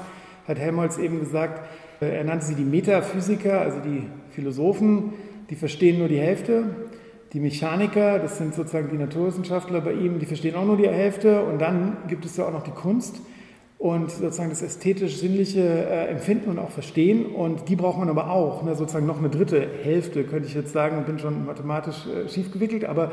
hat 0.47 0.59
Helmholtz 0.59 0.97
eben 0.97 1.19
gesagt, 1.19 1.61
äh, 2.01 2.17
er 2.17 2.23
nannte 2.23 2.45
sie 2.45 2.55
die 2.55 2.65
Metaphysiker, 2.65 3.61
also 3.61 3.79
die 3.79 4.07
Philosophen, 4.31 5.13
die 5.53 5.59
verstehen 5.59 5.99
nur 5.99 6.07
die 6.07 6.17
Hälfte. 6.17 6.63
Die 7.31 7.39
Mechaniker, 7.39 8.17
das 8.17 8.39
sind 8.39 8.55
sozusagen 8.55 8.89
die 8.89 8.97
Naturwissenschaftler 8.97 9.81
bei 9.81 9.93
ihm, 9.93 10.17
die 10.17 10.25
verstehen 10.25 10.55
auch 10.55 10.65
nur 10.65 10.77
die 10.77 10.89
Hälfte. 10.89 11.43
Und 11.43 11.61
dann 11.61 11.97
gibt 12.07 12.25
es 12.25 12.35
ja 12.37 12.47
auch 12.47 12.51
noch 12.51 12.63
die 12.63 12.71
Kunst. 12.71 13.21
und 13.77 14.09
sozusagen 14.09 14.49
das 14.49 14.63
ästhetisch-sinnliche 14.63 15.61
äh, 15.61 16.07
empfinden 16.07 16.49
und 16.49 16.57
auch 16.57 16.71
verstehen. 16.71 17.27
Und 17.27 17.69
die 17.69 17.75
braucht 17.75 17.99
man 17.99 18.09
aber 18.09 18.31
auch. 18.31 18.63
Ne? 18.63 18.73
Sozusagen 18.75 19.05
noch 19.05 19.19
eine 19.19 19.29
dritte 19.29 19.67
Hälfte, 19.83 20.23
könnte 20.23 20.47
ich 20.47 20.55
jetzt 20.55 20.73
sagen, 20.73 21.03
bin 21.05 21.19
schon 21.19 21.45
mathematisch 21.45 22.07
äh, 22.07 22.27
schiefgewickelt, 22.27 22.85
aber 22.85 23.11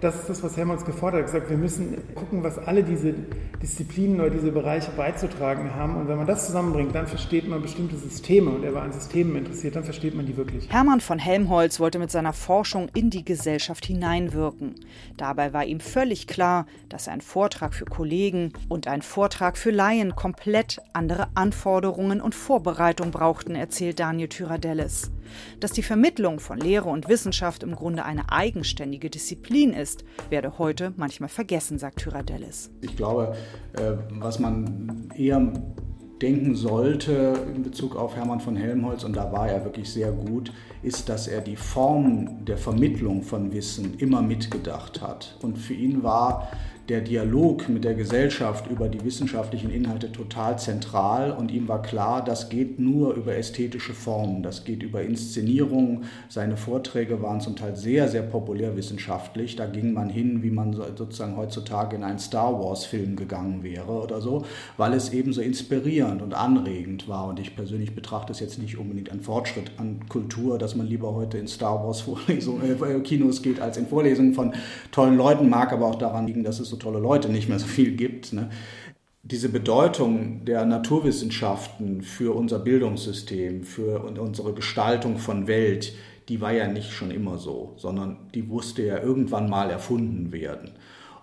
das 0.00 0.16
ist 0.16 0.28
das, 0.28 0.42
was 0.42 0.56
Helmholtz 0.56 0.84
gefordert 0.84 1.26
hat. 1.26 1.34
Er 1.34 1.40
hat 1.40 1.48
gesagt, 1.48 1.50
wir 1.50 1.56
müssen 1.58 1.96
gucken, 2.14 2.42
was 2.42 2.58
alle 2.58 2.82
diese 2.82 3.14
Disziplinen 3.62 4.20
oder 4.20 4.30
diese 4.30 4.50
Bereiche 4.50 4.90
beizutragen 4.92 5.74
haben. 5.74 5.96
Und 5.96 6.08
wenn 6.08 6.16
man 6.16 6.26
das 6.26 6.46
zusammenbringt, 6.46 6.94
dann 6.94 7.06
versteht 7.06 7.48
man 7.48 7.60
bestimmte 7.60 7.96
Systeme. 7.96 8.50
Und 8.50 8.64
er 8.64 8.74
war 8.74 8.82
an 8.82 8.92
Systemen 8.92 9.36
interessiert, 9.36 9.76
dann 9.76 9.84
versteht 9.84 10.14
man 10.14 10.26
die 10.26 10.36
wirklich. 10.36 10.70
Hermann 10.70 11.00
von 11.00 11.18
Helmholtz 11.18 11.80
wollte 11.80 11.98
mit 11.98 12.10
seiner 12.10 12.32
Forschung 12.32 12.88
in 12.94 13.10
die 13.10 13.24
Gesellschaft 13.24 13.84
hineinwirken. 13.84 14.74
Dabei 15.16 15.52
war 15.52 15.64
ihm 15.64 15.80
völlig 15.80 16.26
klar, 16.26 16.66
dass 16.88 17.08
ein 17.08 17.20
Vortrag 17.20 17.74
für 17.74 17.84
Kollegen 17.84 18.52
und 18.68 18.88
ein 18.88 19.02
Vortrag 19.02 19.58
für 19.58 19.70
Laien 19.70 20.16
komplett 20.16 20.80
andere 20.92 21.28
Anforderungen 21.34 22.20
und 22.20 22.34
Vorbereitung 22.34 23.10
brauchten, 23.10 23.54
erzählt 23.54 24.00
Daniel 24.00 24.28
Tyradellis. 24.28 25.10
Dass 25.60 25.72
die 25.72 25.82
Vermittlung 25.82 26.40
von 26.40 26.58
Lehre 26.58 26.88
und 26.88 27.08
Wissenschaft 27.08 27.62
im 27.62 27.74
Grunde 27.74 28.04
eine 28.04 28.30
eigenständige 28.32 29.10
Disziplin 29.10 29.72
ist, 29.72 30.04
werde 30.28 30.58
heute 30.58 30.92
manchmal 30.96 31.28
vergessen, 31.28 31.78
sagt 31.78 32.00
Tyradellis. 32.00 32.70
Ich 32.80 32.96
glaube, 32.96 33.36
äh, 33.74 33.92
was 34.10 34.38
man 34.38 35.10
eher 35.14 35.52
denken 36.20 36.54
sollte 36.54 37.34
in 37.54 37.62
Bezug 37.62 37.96
auf 37.96 38.14
Hermann 38.14 38.40
von 38.40 38.56
Helmholtz, 38.56 39.04
und 39.04 39.16
da 39.16 39.32
war 39.32 39.48
er 39.48 39.64
wirklich 39.64 39.90
sehr 39.90 40.12
gut, 40.12 40.52
ist, 40.82 41.08
dass 41.08 41.28
er 41.28 41.40
die 41.40 41.56
Form 41.56 42.44
der 42.44 42.58
Vermittlung 42.58 43.22
von 43.22 43.52
Wissen 43.52 43.94
immer 43.98 44.22
mitgedacht 44.22 45.00
hat. 45.00 45.36
Und 45.42 45.56
für 45.56 45.74
ihn 45.74 46.02
war 46.02 46.50
der 46.90 47.00
Dialog 47.02 47.68
mit 47.68 47.84
der 47.84 47.94
Gesellschaft 47.94 48.68
über 48.68 48.88
die 48.88 49.04
wissenschaftlichen 49.04 49.70
Inhalte 49.70 50.10
total 50.10 50.58
zentral 50.58 51.30
und 51.30 51.52
ihm 51.52 51.68
war 51.68 51.82
klar, 51.82 52.24
das 52.24 52.48
geht 52.48 52.80
nur 52.80 53.14
über 53.14 53.36
ästhetische 53.36 53.94
Formen, 53.94 54.42
das 54.42 54.64
geht 54.64 54.82
über 54.82 55.00
Inszenierung. 55.00 56.02
Seine 56.28 56.56
Vorträge 56.56 57.22
waren 57.22 57.40
zum 57.40 57.54
Teil 57.54 57.76
sehr, 57.76 58.08
sehr 58.08 58.22
populärwissenschaftlich. 58.22 59.54
Da 59.54 59.66
ging 59.66 59.92
man 59.92 60.08
hin, 60.08 60.42
wie 60.42 60.50
man 60.50 60.72
sozusagen 60.72 61.36
heutzutage 61.36 61.94
in 61.94 62.02
einen 62.02 62.18
Star 62.18 62.60
Wars-Film 62.60 63.14
gegangen 63.14 63.62
wäre 63.62 63.92
oder 63.92 64.20
so, 64.20 64.44
weil 64.76 64.92
es 64.92 65.12
eben 65.12 65.32
so 65.32 65.40
inspirierend 65.40 66.22
und 66.22 66.34
anregend 66.34 67.06
war. 67.06 67.28
Und 67.28 67.38
ich 67.38 67.54
persönlich 67.54 67.94
betrachte 67.94 68.32
es 68.32 68.40
jetzt 68.40 68.58
nicht 68.58 68.78
unbedingt 68.78 69.12
ein 69.12 69.20
Fortschritt 69.20 69.70
an 69.76 70.00
Kultur, 70.08 70.58
dass 70.58 70.74
man 70.74 70.88
lieber 70.88 71.14
heute 71.14 71.38
in 71.38 71.46
Star 71.46 71.84
Wars-Vorlesungen, 71.84 72.62
äh, 72.82 73.40
geht, 73.42 73.60
als 73.60 73.76
in 73.76 73.86
Vorlesungen 73.86 74.34
von 74.34 74.54
tollen 74.90 75.16
Leuten, 75.16 75.48
mag 75.48 75.72
aber 75.72 75.86
auch 75.86 75.94
daran 75.94 76.26
liegen, 76.26 76.42
dass 76.42 76.58
es 76.58 76.68
so 76.68 76.79
tolle 76.80 76.98
Leute 76.98 77.28
nicht 77.28 77.48
mehr 77.48 77.58
so 77.58 77.66
viel 77.66 77.92
gibt. 77.92 78.32
Ne? 78.32 78.50
Diese 79.22 79.48
Bedeutung 79.48 80.44
der 80.44 80.64
Naturwissenschaften 80.64 82.02
für 82.02 82.34
unser 82.34 82.58
Bildungssystem, 82.58 83.64
für 83.64 84.00
unsere 84.02 84.54
Gestaltung 84.54 85.18
von 85.18 85.46
Welt, 85.46 85.92
die 86.28 86.40
war 86.40 86.52
ja 86.52 86.68
nicht 86.68 86.92
schon 86.92 87.10
immer 87.10 87.38
so, 87.38 87.74
sondern 87.76 88.16
die 88.34 88.42
musste 88.42 88.84
ja 88.84 88.98
irgendwann 88.98 89.48
mal 89.48 89.70
erfunden 89.70 90.32
werden. 90.32 90.72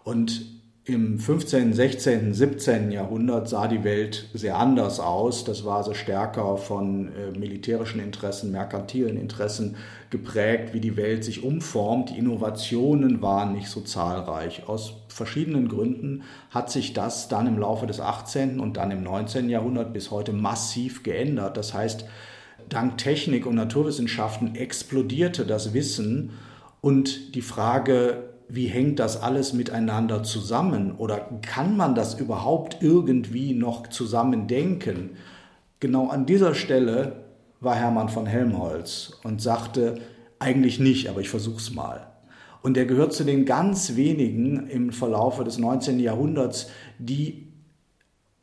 Und 0.04 0.57
im 0.88 1.20
15., 1.20 1.74
16., 1.74 2.34
17. 2.34 2.92
Jahrhundert 2.92 3.50
sah 3.50 3.68
die 3.68 3.84
Welt 3.84 4.30
sehr 4.34 4.58
anders 4.58 5.02
aus. 5.02 5.44
Das 5.44 5.66
war 5.66 5.84
so 5.84 5.94
stärker 5.94 6.56
von 6.56 7.10
äh, 7.10 7.38
militärischen 7.38 8.00
Interessen, 8.00 8.54
merkantilen 8.54 9.18
Interessen 9.18 9.76
geprägt, 10.10 10.74
wie 10.74 10.80
die 10.80 10.96
Welt 10.96 11.26
sich 11.26 11.44
umformt. 11.44 12.12
Die 12.12 12.18
Innovationen 12.18 13.22
waren 13.22 13.52
nicht 13.52 13.68
so 13.68 13.82
zahlreich. 13.82 14.70
Aus 14.70 14.94
verschiedenen 15.10 15.68
Gründen 15.68 16.24
hat 16.52 16.72
sich 16.72 16.94
das 16.94 17.28
dann 17.28 17.48
im 17.48 17.60
Laufe 17.60 17.86
des 17.86 18.00
18. 18.00 18.62
und 18.62 18.78
dann 18.78 18.92
im 18.92 19.04
19. 19.04 19.50
Jahrhundert 19.50 19.92
bis 19.92 20.10
heute 20.10 20.32
massiv 20.32 21.04
geändert. 21.04 21.58
Das 21.58 21.74
heißt, 21.74 22.06
dank 22.70 22.98
Technik 22.98 23.46
und 23.46 23.56
Naturwissenschaften 23.56 24.56
explodierte 24.56 25.46
das 25.46 25.74
Wissen 25.74 26.32
und 26.80 27.36
die 27.36 27.42
Frage, 27.42 28.27
wie 28.50 28.68
hängt 28.68 29.00
das 29.00 29.22
alles 29.22 29.54
miteinander 29.54 30.24
zusammen 30.24 30.94
oder 30.98 31.30
kann 31.42 31.76
man 31.76 31.96
das 31.96 32.20
überhaupt 32.20 32.78
irgendwie 32.82 33.54
noch 33.54 33.88
zusammen 33.88 34.48
denken? 34.48 35.12
Genau 35.80 36.08
an 36.08 36.26
dieser 36.26 36.56
Stelle 36.56 37.24
war 37.60 37.76
Hermann 37.76 38.10
von 38.10 38.26
Helmholtz 38.26 39.20
und 39.24 39.42
sagte, 39.42 40.00
eigentlich 40.40 40.80
nicht, 40.80 41.10
aber 41.10 41.22
ich 41.22 41.30
versuch's 41.30 41.72
mal. 41.72 42.08
Und 42.62 42.78
er 42.78 42.86
gehört 42.86 43.14
zu 43.14 43.24
den 43.24 43.46
ganz 43.46 43.96
wenigen 43.96 44.68
im 44.68 44.92
Verlaufe 44.92 45.44
des 45.44 45.58
19. 45.58 46.00
Jahrhunderts, 46.00 46.70
die 47.00 47.47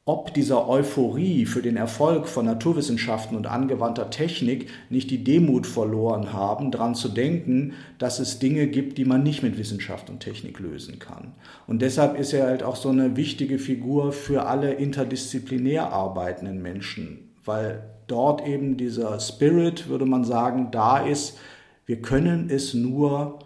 ob 0.07 0.35
dieser 0.35 0.69
Euphorie 0.69 1.47
für 1.47 1.63
den 1.63 1.79
Erfolg 1.79 2.29
von 2.29 2.45
Naturwissenschaften 2.45 3.39
und 3.39 3.47
angewandter 3.47 4.11
Technik 4.11 4.69
nicht 4.91 5.11
die 5.11 5.25
Demut 5.25 5.67
verloren 5.67 6.35
haben, 6.35 6.71
daran 6.71 6.95
zu 6.95 7.09
denken, 7.09 7.73
dass 7.99 8.19
es 8.19 8.39
Dinge 8.39 8.67
gibt, 8.67 8.99
die 8.99 9.07
man 9.07 9.23
nicht 9.23 9.43
mit 9.43 9.57
Wissenschaft 9.57 10.11
und 10.11 10.21
Technik 10.21 10.59
lösen 10.59 10.99
kann. 10.99 11.33
Und 11.67 11.81
deshalb 11.81 12.19
ist 12.19 12.35
er 12.35 12.47
halt 12.47 12.63
auch 12.63 12.77
so 12.77 12.91
eine 12.91 13.17
wichtige 13.17 13.59
Figur 13.59 14.13
für 14.13 14.45
alle 14.45 14.75
interdisziplinär 14.75 15.91
arbeitenden 15.91 16.61
Menschen, 16.61 17.31
weil 17.47 17.83
dort 18.07 18.47
eben 18.47 18.77
dieser 18.77 19.19
Spirit, 19.21 19.89
würde 19.89 20.05
man 20.05 20.25
sagen, 20.25 20.69
da 20.71 20.99
ist, 20.99 21.39
wir 21.87 22.03
können 22.03 22.51
es 22.51 22.75
nur 22.75 23.39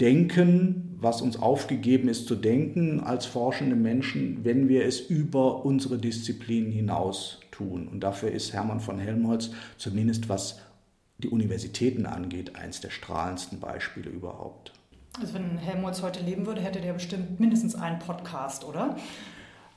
denken, 0.00 0.96
was 0.98 1.22
uns 1.22 1.38
aufgegeben 1.38 2.08
ist 2.08 2.26
zu 2.26 2.34
denken 2.34 3.00
als 3.00 3.26
forschende 3.26 3.76
Menschen, 3.76 4.44
wenn 4.44 4.68
wir 4.68 4.84
es 4.84 5.00
über 5.00 5.64
unsere 5.64 5.98
Disziplinen 5.98 6.70
hinaus 6.70 7.40
tun. 7.50 7.88
Und 7.88 8.00
dafür 8.00 8.30
ist 8.30 8.52
Hermann 8.52 8.80
von 8.80 8.98
Helmholtz, 8.98 9.50
zumindest 9.76 10.28
was 10.28 10.60
die 11.18 11.28
Universitäten 11.28 12.06
angeht, 12.06 12.56
eines 12.56 12.80
der 12.80 12.90
strahlendsten 12.90 13.60
Beispiele 13.60 14.10
überhaupt. 14.10 14.72
Also 15.18 15.34
wenn 15.34 15.58
Helmholtz 15.58 16.02
heute 16.02 16.22
leben 16.22 16.46
würde, 16.46 16.62
hätte 16.62 16.80
der 16.80 16.92
bestimmt 16.92 17.40
mindestens 17.40 17.74
einen 17.74 17.98
Podcast, 17.98 18.64
oder? 18.64 18.96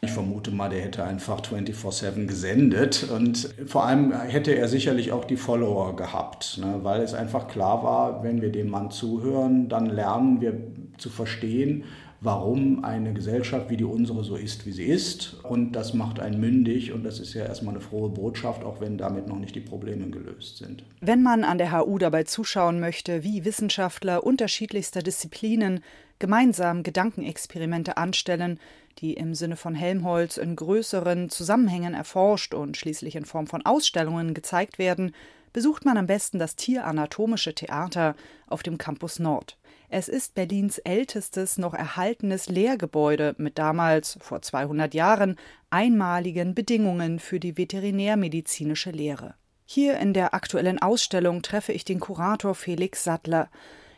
Ich 0.04 0.12
vermute 0.12 0.52
mal, 0.52 0.68
der 0.68 0.82
hätte 0.82 1.06
einfach 1.06 1.40
24-7 1.40 2.26
gesendet 2.26 3.08
und 3.10 3.56
vor 3.66 3.86
allem 3.86 4.12
hätte 4.12 4.54
er 4.54 4.68
sicherlich 4.68 5.14
auch 5.14 5.24
die 5.24 5.38
Follower 5.38 5.96
gehabt, 5.96 6.58
ne? 6.60 6.80
weil 6.82 7.02
es 7.02 7.14
einfach 7.14 7.48
klar 7.48 7.86
war, 7.86 8.22
wenn 8.22 8.42
wir 8.42 8.52
dem 8.52 8.70
Mann 8.70 8.92
zuhören, 8.92 9.70
dann 9.70 9.86
lernen 9.86 10.42
wir 10.42 10.56
zu 10.98 11.10
verstehen, 11.10 11.86
warum 12.20 12.84
eine 12.84 13.14
Gesellschaft 13.14 13.70
wie 13.70 13.78
die 13.78 13.86
unsere 13.86 14.26
so 14.26 14.36
ist, 14.36 14.66
wie 14.66 14.74
sie 14.74 14.84
ist. 14.84 15.36
Und 15.44 15.72
das 15.72 15.94
macht 15.94 16.20
einen 16.20 16.40
mündig 16.40 16.92
und 16.92 17.06
das 17.06 17.22
ist 17.22 17.34
ja 17.34 17.46
erstmal 17.46 17.74
eine 17.74 17.84
frohe 17.84 18.10
Botschaft, 18.10 18.66
auch 18.66 18.82
wenn 18.82 18.98
damit 18.98 19.28
noch 19.28 19.40
nicht 19.40 19.56
die 19.56 19.62
Probleme 19.62 20.10
gelöst 20.10 20.58
sind. 20.58 20.84
Wenn 21.00 21.24
man 21.24 21.46
an 21.46 21.58
der 21.58 21.72
HU 21.72 21.98
dabei 21.98 22.24
zuschauen 22.24 22.82
möchte, 22.82 23.24
wie 23.24 23.46
Wissenschaftler 23.46 24.26
unterschiedlichster 24.26 25.02
Disziplinen 25.02 25.82
gemeinsam 26.20 26.84
Gedankenexperimente 26.84 27.98
anstellen, 27.98 28.60
die 29.00 29.14
im 29.14 29.36
Sinne 29.36 29.56
von 29.56 29.76
Helmholtz 29.76 30.38
in 30.38 30.56
größeren 30.56 31.30
Zusammenhängen 31.30 31.94
erforscht 31.94 32.54
und 32.54 32.78
schließlich 32.78 33.16
in 33.16 33.26
Form 33.26 33.48
von 33.48 33.66
Ausstellungen 33.66 34.34
gezeigt 34.34 34.80
werden, 34.80 35.14
besucht 35.54 35.86
man 35.86 35.98
am 35.98 36.08
besten 36.08 36.40
das 36.40 36.56
Tieranatomische 36.56 37.54
Theater 37.54 38.16
auf 38.48 38.64
dem 38.64 38.78
Campus 38.78 39.20
Nord. 39.20 39.58
Es 39.90 40.08
ist 40.08 40.34
Berlins 40.34 40.80
ältestes 40.80 41.60
noch 41.60 41.76
erhaltenes 41.76 42.50
Lehrgebäude 42.50 43.36
mit 43.38 43.60
damals, 43.60 44.18
vor 44.20 44.42
200 44.42 44.96
Jahren, 44.96 45.36
einmaligen 45.70 46.56
Bedingungen 46.56 47.20
für 47.20 47.40
die 47.40 47.58
veterinärmedizinische 47.58 48.90
Lehre. 48.90 49.36
Hier 49.66 50.00
in 50.00 50.14
der 50.14 50.34
aktuellen 50.34 50.82
Ausstellung 50.82 51.44
treffe 51.44 51.74
ich 51.74 51.86
den 51.86 52.00
Kurator 52.00 52.56
Felix 52.56 53.04
Sattler. 53.04 53.50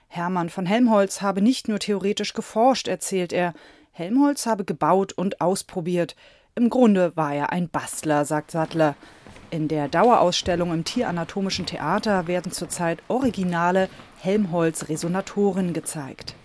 Hermann 0.07 0.49
von 0.49 0.65
Helmholtz 0.65 1.21
habe 1.21 1.41
nicht 1.41 1.69
nur 1.69 1.79
theoretisch 1.79 2.33
geforscht, 2.33 2.89
erzählt 2.89 3.31
er, 3.31 3.53
Helmholtz 3.97 4.45
habe 4.45 4.65
gebaut 4.65 5.13
und 5.13 5.39
ausprobiert. 5.39 6.17
Im 6.53 6.69
Grunde 6.69 7.15
war 7.15 7.33
er 7.33 7.53
ein 7.53 7.69
Bastler, 7.69 8.25
sagt 8.25 8.51
Sattler. 8.51 8.95
In 9.51 9.69
der 9.69 9.87
Dauerausstellung 9.87 10.73
im 10.73 10.83
Tieranatomischen 10.83 11.65
Theater 11.65 12.27
werden 12.27 12.51
zurzeit 12.51 13.01
originale 13.07 13.87
Helmholtz-Resonatoren 14.19 15.71
gezeigt. 15.71 16.35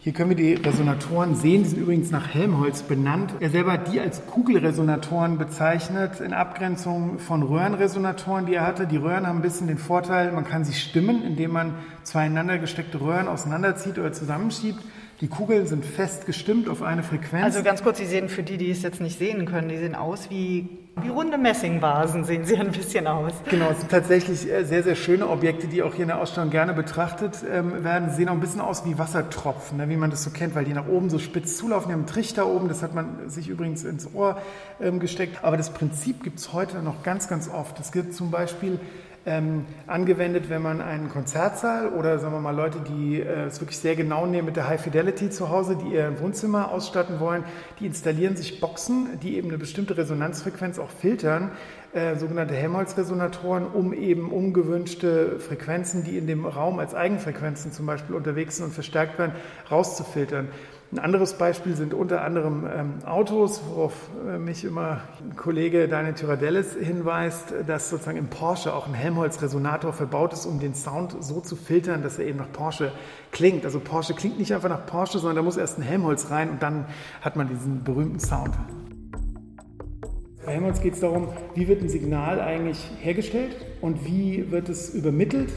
Hier 0.00 0.12
können 0.12 0.28
wir 0.28 0.36
die 0.36 0.52
Resonatoren 0.52 1.36
sehen, 1.36 1.62
die 1.62 1.70
sind 1.70 1.78
übrigens 1.80 2.10
nach 2.10 2.34
Helmholtz 2.34 2.82
benannt. 2.82 3.32
Er 3.40 3.48
selber 3.48 3.72
hat 3.72 3.90
die 3.90 3.98
als 3.98 4.26
Kugelresonatoren 4.26 5.38
bezeichnet, 5.38 6.20
in 6.20 6.34
Abgrenzung 6.34 7.18
von 7.18 7.44
Röhrenresonatoren, 7.44 8.44
die 8.44 8.56
er 8.56 8.66
hatte. 8.66 8.86
Die 8.86 8.98
Röhren 8.98 9.26
haben 9.26 9.38
ein 9.38 9.42
bisschen 9.42 9.68
den 9.68 9.78
Vorteil, 9.78 10.32
man 10.32 10.44
kann 10.44 10.66
sie 10.66 10.74
stimmen, 10.74 11.22
indem 11.24 11.52
man 11.52 11.76
zueinander 12.02 12.58
gesteckte 12.58 13.00
Röhren 13.00 13.26
auseinanderzieht 13.26 13.98
oder 13.98 14.12
zusammenschiebt. 14.12 14.80
Die 15.22 15.28
Kugeln 15.28 15.66
sind 15.66 15.84
fest 15.86 16.26
gestimmt 16.26 16.68
auf 16.68 16.82
eine 16.82 17.02
Frequenz. 17.02 17.42
Also 17.42 17.62
ganz 17.62 17.82
kurz, 17.82 17.96
Sie 17.96 18.04
sehen 18.04 18.28
für 18.28 18.42
die, 18.42 18.58
die 18.58 18.70
es 18.70 18.82
jetzt 18.82 19.00
nicht 19.00 19.18
sehen 19.18 19.46
können, 19.46 19.70
die 19.70 19.78
sehen 19.78 19.94
aus 19.94 20.28
wie, 20.28 20.68
wie 21.00 21.08
runde 21.08 21.38
Messingvasen, 21.38 22.24
sehen 22.24 22.44
sie 22.44 22.56
ein 22.56 22.70
bisschen 22.70 23.06
aus. 23.06 23.32
Genau, 23.48 23.70
es 23.70 23.78
sind 23.78 23.90
tatsächlich 23.90 24.46
äh, 24.50 24.64
sehr, 24.64 24.82
sehr 24.82 24.94
schöne 24.94 25.28
Objekte, 25.28 25.68
die 25.68 25.82
auch 25.82 25.94
hier 25.94 26.02
in 26.02 26.08
der 26.08 26.20
Ausstellung 26.20 26.50
gerne 26.50 26.74
betrachtet 26.74 27.38
ähm, 27.50 27.82
werden. 27.82 28.10
Sie 28.10 28.16
sehen 28.16 28.28
auch 28.28 28.34
ein 28.34 28.40
bisschen 28.40 28.60
aus 28.60 28.84
wie 28.84 28.98
Wassertropfen, 28.98 29.78
ne, 29.78 29.88
wie 29.88 29.96
man 29.96 30.10
das 30.10 30.22
so 30.22 30.28
kennt, 30.30 30.54
weil 30.54 30.66
die 30.66 30.74
nach 30.74 30.86
oben 30.86 31.08
so 31.08 31.18
spitz 31.18 31.56
zulaufen. 31.56 31.88
Die 31.88 31.94
haben 31.94 32.00
einen 32.00 32.08
Trichter 32.08 32.46
oben, 32.46 32.68
das 32.68 32.82
hat 32.82 32.94
man 32.94 33.30
sich 33.30 33.48
übrigens 33.48 33.84
ins 33.84 34.12
Ohr 34.14 34.42
ähm, 34.82 35.00
gesteckt. 35.00 35.44
Aber 35.44 35.56
das 35.56 35.70
Prinzip 35.70 36.24
gibt 36.24 36.40
es 36.40 36.52
heute 36.52 36.82
noch 36.82 37.02
ganz, 37.02 37.26
ganz 37.26 37.48
oft. 37.48 37.80
Es 37.80 37.90
gibt 37.90 38.12
zum 38.12 38.30
Beispiel 38.30 38.78
ähm, 39.26 39.66
angewendet, 39.88 40.48
wenn 40.48 40.62
man 40.62 40.80
einen 40.80 41.10
Konzertsaal 41.10 41.88
oder 41.88 42.20
sagen 42.20 42.32
wir 42.32 42.40
mal 42.40 42.54
Leute, 42.54 42.78
die 42.78 43.20
äh, 43.20 43.46
es 43.46 43.60
wirklich 43.60 43.78
sehr 43.78 43.96
genau 43.96 44.24
nehmen 44.24 44.46
mit 44.46 44.56
der 44.56 44.68
High 44.68 44.80
Fidelity 44.80 45.30
zu 45.30 45.50
Hause, 45.50 45.76
die 45.76 45.94
ihr 45.94 46.20
Wohnzimmer 46.20 46.70
ausstatten 46.70 47.18
wollen, 47.18 47.42
die 47.80 47.86
installieren 47.86 48.36
sich 48.36 48.60
Boxen, 48.60 49.18
die 49.20 49.36
eben 49.36 49.48
eine 49.48 49.58
bestimmte 49.58 49.96
Resonanzfrequenz 49.96 50.78
auch 50.78 50.90
filtern, 50.90 51.50
äh, 51.92 52.14
sogenannte 52.14 52.54
Helmholtz-Resonatoren, 52.54 53.66
um 53.66 53.92
eben 53.92 54.30
ungewünschte 54.30 55.40
Frequenzen, 55.40 56.04
die 56.04 56.18
in 56.18 56.28
dem 56.28 56.46
Raum 56.46 56.78
als 56.78 56.94
Eigenfrequenzen 56.94 57.72
zum 57.72 57.86
Beispiel 57.86 58.14
unterwegs 58.14 58.56
sind 58.56 58.66
und 58.66 58.72
verstärkt 58.72 59.18
werden, 59.18 59.32
rauszufiltern. 59.70 60.48
Ein 60.92 61.00
anderes 61.00 61.34
Beispiel 61.34 61.74
sind 61.74 61.94
unter 61.94 62.22
anderem 62.22 62.64
ähm, 62.72 62.94
Autos, 63.04 63.60
worauf 63.68 63.92
äh, 64.24 64.38
mich 64.38 64.64
immer 64.64 65.00
Kollege 65.34 65.88
Daniel 65.88 66.14
Tyradellis 66.14 66.74
hinweist, 66.74 67.54
dass 67.66 67.90
sozusagen 67.90 68.18
im 68.18 68.28
Porsche 68.28 68.72
auch 68.72 68.86
ein 68.86 68.94
Helmholtz-Resonator 68.94 69.92
verbaut 69.92 70.32
ist, 70.32 70.46
um 70.46 70.60
den 70.60 70.74
Sound 70.74 71.16
so 71.18 71.40
zu 71.40 71.56
filtern, 71.56 72.04
dass 72.04 72.20
er 72.20 72.26
eben 72.26 72.38
nach 72.38 72.52
Porsche 72.52 72.92
klingt. 73.32 73.64
Also 73.64 73.80
Porsche 73.80 74.14
klingt 74.14 74.38
nicht 74.38 74.54
einfach 74.54 74.68
nach 74.68 74.86
Porsche, 74.86 75.18
sondern 75.18 75.36
da 75.36 75.42
muss 75.42 75.56
erst 75.56 75.78
ein 75.78 75.82
Helmholtz 75.82 76.30
rein 76.30 76.50
und 76.50 76.62
dann 76.62 76.86
hat 77.20 77.34
man 77.34 77.48
diesen 77.48 77.82
berühmten 77.82 78.20
Sound. 78.20 78.54
Bei 80.44 80.52
Helmholtz 80.52 80.80
geht 80.80 80.94
es 80.94 81.00
darum, 81.00 81.30
wie 81.56 81.66
wird 81.66 81.82
ein 81.82 81.88
Signal 81.88 82.40
eigentlich 82.40 82.78
hergestellt 83.00 83.56
und 83.80 84.06
wie 84.06 84.52
wird 84.52 84.68
es 84.68 84.94
übermittelt 84.94 85.50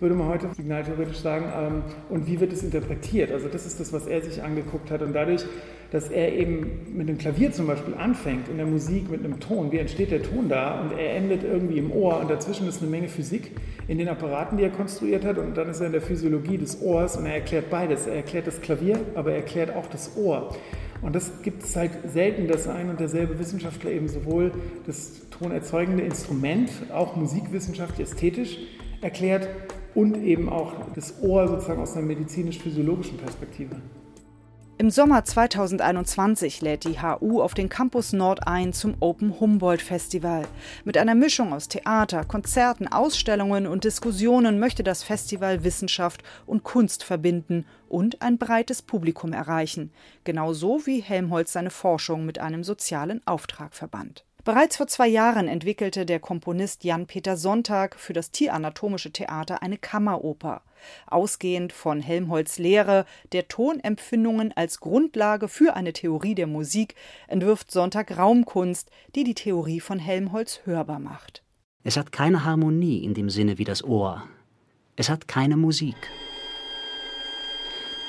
würde 0.00 0.14
man 0.14 0.28
heute 0.28 0.48
signaltheoretisch 0.54 1.18
sagen. 1.18 1.46
Ähm, 1.54 1.82
und 2.08 2.26
wie 2.26 2.40
wird 2.40 2.52
es 2.52 2.62
interpretiert? 2.62 3.30
Also 3.30 3.48
das 3.48 3.66
ist 3.66 3.78
das, 3.78 3.92
was 3.92 4.06
er 4.06 4.22
sich 4.22 4.42
angeguckt 4.42 4.90
hat. 4.90 5.02
Und 5.02 5.12
dadurch, 5.12 5.44
dass 5.90 6.08
er 6.08 6.32
eben 6.32 6.96
mit 6.96 7.08
dem 7.08 7.18
Klavier 7.18 7.52
zum 7.52 7.66
Beispiel 7.66 7.94
anfängt, 7.94 8.48
in 8.48 8.56
der 8.56 8.66
Musik 8.66 9.10
mit 9.10 9.24
einem 9.24 9.38
Ton, 9.40 9.70
wie 9.72 9.78
entsteht 9.78 10.10
der 10.10 10.22
Ton 10.22 10.48
da? 10.48 10.80
Und 10.80 10.98
er 10.98 11.14
endet 11.16 11.44
irgendwie 11.44 11.78
im 11.78 11.92
Ohr 11.92 12.20
und 12.20 12.30
dazwischen 12.30 12.66
ist 12.66 12.80
eine 12.80 12.90
Menge 12.90 13.08
Physik 13.08 13.52
in 13.88 13.98
den 13.98 14.08
Apparaten, 14.08 14.56
die 14.56 14.64
er 14.64 14.70
konstruiert 14.70 15.24
hat. 15.24 15.36
Und 15.36 15.56
dann 15.56 15.68
ist 15.68 15.80
er 15.80 15.86
in 15.86 15.92
der 15.92 16.02
Physiologie 16.02 16.56
des 16.56 16.80
Ohrs 16.80 17.16
und 17.16 17.26
er 17.26 17.34
erklärt 17.34 17.68
beides. 17.70 18.06
Er 18.06 18.14
erklärt 18.14 18.46
das 18.46 18.60
Klavier, 18.60 18.98
aber 19.14 19.32
er 19.32 19.36
erklärt 19.36 19.74
auch 19.76 19.86
das 19.86 20.16
Ohr. 20.16 20.56
Und 21.02 21.14
das 21.14 21.42
gibt 21.42 21.62
es 21.62 21.76
halt 21.76 21.92
selten, 22.06 22.46
dass 22.46 22.68
ein 22.68 22.90
und 22.90 23.00
derselbe 23.00 23.38
Wissenschaftler 23.38 23.90
eben 23.90 24.08
sowohl 24.08 24.52
das 24.86 25.22
tonerzeugende 25.30 26.02
Instrument, 26.02 26.70
auch 26.92 27.16
musikwissenschaftlich 27.16 28.06
ästhetisch 28.06 28.58
erklärt, 29.00 29.48
und 29.94 30.22
eben 30.22 30.48
auch 30.48 30.72
das 30.94 31.22
Ohr 31.22 31.48
sozusagen 31.48 31.82
aus 31.82 31.96
einer 31.96 32.06
medizinisch-physiologischen 32.06 33.18
Perspektive. 33.18 33.76
Im 34.80 34.88
Sommer 34.88 35.22
2021 35.26 36.62
lädt 36.62 36.84
die 36.84 37.02
HU 37.02 37.42
auf 37.42 37.52
den 37.52 37.68
Campus 37.68 38.14
Nord 38.14 38.46
ein 38.46 38.72
zum 38.72 38.94
Open 39.00 39.38
Humboldt 39.38 39.82
Festival. 39.82 40.46
Mit 40.86 40.96
einer 40.96 41.14
Mischung 41.14 41.52
aus 41.52 41.68
Theater, 41.68 42.24
Konzerten, 42.24 42.88
Ausstellungen 42.88 43.66
und 43.66 43.84
Diskussionen 43.84 44.58
möchte 44.58 44.82
das 44.82 45.02
Festival 45.02 45.64
Wissenschaft 45.64 46.22
und 46.46 46.64
Kunst 46.64 47.04
verbinden 47.04 47.66
und 47.90 48.22
ein 48.22 48.38
breites 48.38 48.80
Publikum 48.80 49.34
erreichen, 49.34 49.92
genauso 50.24 50.86
wie 50.86 51.02
Helmholtz 51.02 51.52
seine 51.52 51.68
Forschung 51.68 52.24
mit 52.24 52.38
einem 52.38 52.64
sozialen 52.64 53.20
Auftrag 53.26 53.74
verband. 53.74 54.24
Bereits 54.50 54.78
vor 54.78 54.88
zwei 54.88 55.06
Jahren 55.06 55.46
entwickelte 55.46 56.04
der 56.04 56.18
Komponist 56.18 56.82
Jan-Peter 56.82 57.36
Sonntag 57.36 57.94
für 57.94 58.14
das 58.14 58.32
Tieranatomische 58.32 59.12
Theater 59.12 59.62
eine 59.62 59.78
Kammeroper. 59.78 60.62
Ausgehend 61.06 61.72
von 61.72 62.00
Helmholtz 62.00 62.58
Lehre 62.58 63.06
der 63.30 63.46
Tonempfindungen 63.46 64.50
als 64.56 64.80
Grundlage 64.80 65.46
für 65.46 65.74
eine 65.74 65.92
Theorie 65.92 66.34
der 66.34 66.48
Musik 66.48 66.96
entwirft 67.28 67.70
Sonntag 67.70 68.18
Raumkunst, 68.18 68.90
die 69.14 69.22
die 69.22 69.34
Theorie 69.34 69.78
von 69.78 70.00
Helmholtz 70.00 70.62
hörbar 70.64 70.98
macht. 70.98 71.44
Es 71.84 71.96
hat 71.96 72.10
keine 72.10 72.44
Harmonie 72.44 73.04
in 73.04 73.14
dem 73.14 73.30
Sinne 73.30 73.56
wie 73.58 73.64
das 73.64 73.84
Ohr. 73.84 74.24
Es 74.96 75.08
hat 75.08 75.28
keine 75.28 75.56
Musik. 75.56 75.94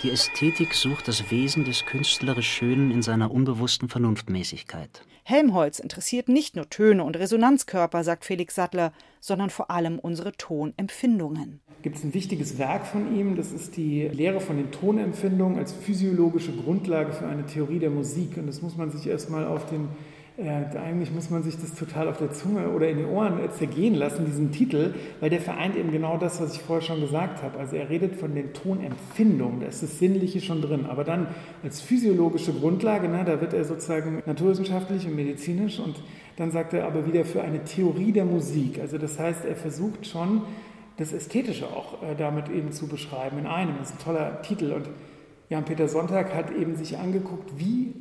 Die 0.03 0.10
Ästhetik 0.10 0.74
sucht 0.74 1.08
das 1.08 1.29
Wesen 1.29 1.63
des 1.63 1.86
künstlerisch 1.86 2.51
Schönen 2.51 2.89
in 2.89 3.03
seiner 3.03 3.29
unbewussten 3.29 3.88
Vernunftmäßigkeit. 3.88 5.05
Helmholtz 5.25 5.77
interessiert 5.77 6.27
nicht 6.27 6.55
nur 6.55 6.67
Töne 6.72 7.03
und 7.03 7.17
Resonanzkörper, 7.17 8.03
sagt 8.03 8.25
Felix 8.25 8.55
Sattler, 8.55 8.93
sondern 9.20 9.51
vor 9.51 9.70
allem 9.70 10.00
unsere 10.00 10.31
Tonempfindungen. 10.31 11.60
Gibt 11.84 11.98
es 11.98 12.03
ein 12.03 12.15
wichtiges 12.15 12.58
Werk 12.58 12.88
von 12.88 13.15
ihm, 13.15 13.36
das 13.36 13.51
ist 13.51 13.77
die 13.77 14.08
Lehre 14.08 14.39
von 14.39 14.58
den 14.58 14.72
Tonempfindungen 14.72 15.59
als 15.59 15.72
physiologische 15.72 16.51
Grundlage 16.51 17.14
für 17.14 17.27
eine 17.27 17.46
Theorie 17.46 17.77
der 17.77 17.92
Musik. 17.92 18.37
Und 18.37 18.48
das 18.48 18.64
muss 18.64 18.75
man 18.75 18.90
sich 18.90 19.05
erstmal 19.05 19.46
auf 19.46 19.68
den 19.68 19.87
äh, 20.42 20.77
eigentlich 20.77 21.12
muss 21.12 21.30
man 21.30 21.44
sich 21.44 21.58
das 21.58 21.74
total 21.74 22.08
auf 22.08 22.18
der 22.18 22.32
Zunge 22.32 22.70
oder 22.70 22.90
in 22.90 22.98
den 22.98 23.08
Ohren 23.08 23.40
zergehen 23.51 23.96
lassen, 23.96 24.25
diesen 24.25 24.51
Titel, 24.51 24.94
weil 25.20 25.30
der 25.30 25.42
vereint 25.42 25.75
eben 25.75 25.92
genau 25.92 26.18
das, 26.18 26.42
was 26.42 26.56
ich 26.56 26.62
vorher 26.62 26.82
schon 26.82 27.01
gesagt 27.01 27.44
habe. 27.44 27.60
Also 27.60 27.75
er 27.75 27.90
redet 27.90 28.16
von 28.16 28.34
den 28.34 28.54
Tonempfindungen, 28.54 29.62
da 29.62 29.68
ist 29.68 29.84
das 29.84 30.00
Sinnliche 30.00 30.42
schon 30.42 30.62
drin, 30.62 30.86
aber 30.86 31.04
dann 31.04 31.27
als 31.64 31.82
physiologische 31.82 32.54
Grundlage, 32.54 33.08
ne, 33.08 33.24
da 33.25 33.40
wird 33.40 33.54
er 33.54 33.66
sozusagen 33.66 34.22
naturwissenschaftlich 34.25 35.06
und 35.06 35.16
medizinisch 35.16 35.80
und 35.80 36.01
dann 36.38 36.51
sagt 36.51 36.74
er 36.74 36.86
aber 36.86 37.06
wieder 37.06 37.24
für 37.25 37.42
eine 37.42 37.64
Theorie 37.64 38.12
der 38.12 38.25
Musik. 38.25 38.80
Also 38.80 38.98
das 38.98 39.20
heißt, 39.20 39.46
er 39.46 39.56
versucht 39.56 40.08
schon 40.08 40.42
das 40.98 41.14
Ästhetische 41.14 41.68
auch 41.68 42.01
äh, 42.04 42.16
damit 42.18 42.50
eben 42.50 42.72
zu 42.72 42.88
beschreiben 42.88 43.38
in 43.40 43.46
einem. 43.46 43.77
Das 43.80 43.90
ist 43.90 43.96
ein 43.96 44.04
toller 44.04 44.42
Titel 44.42 44.72
und 44.72 44.90
Jan-Peter 45.50 45.88
Sonntag 45.88 46.34
hat 46.34 46.50
eben 46.51 46.75
sich 46.75 46.98
angeguckt, 46.98 47.51
wie 47.58 47.94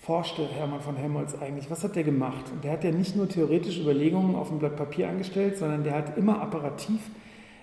forschte 0.00 0.46
Hermann 0.46 0.80
von 0.80 0.96
Helmholtz 0.96 1.34
eigentlich? 1.40 1.70
Was 1.70 1.84
hat 1.84 1.94
der 1.94 2.04
gemacht? 2.04 2.46
Und 2.52 2.64
der 2.64 2.72
hat 2.72 2.84
ja 2.84 2.90
nicht 2.90 3.16
nur 3.16 3.28
theoretische 3.28 3.82
Überlegungen 3.82 4.34
auf 4.34 4.50
ein 4.50 4.58
Blatt 4.58 4.76
Papier 4.76 5.08
angestellt, 5.08 5.58
sondern 5.58 5.84
der 5.84 5.94
hat 5.94 6.16
immer 6.16 6.40
apparativ 6.40 7.00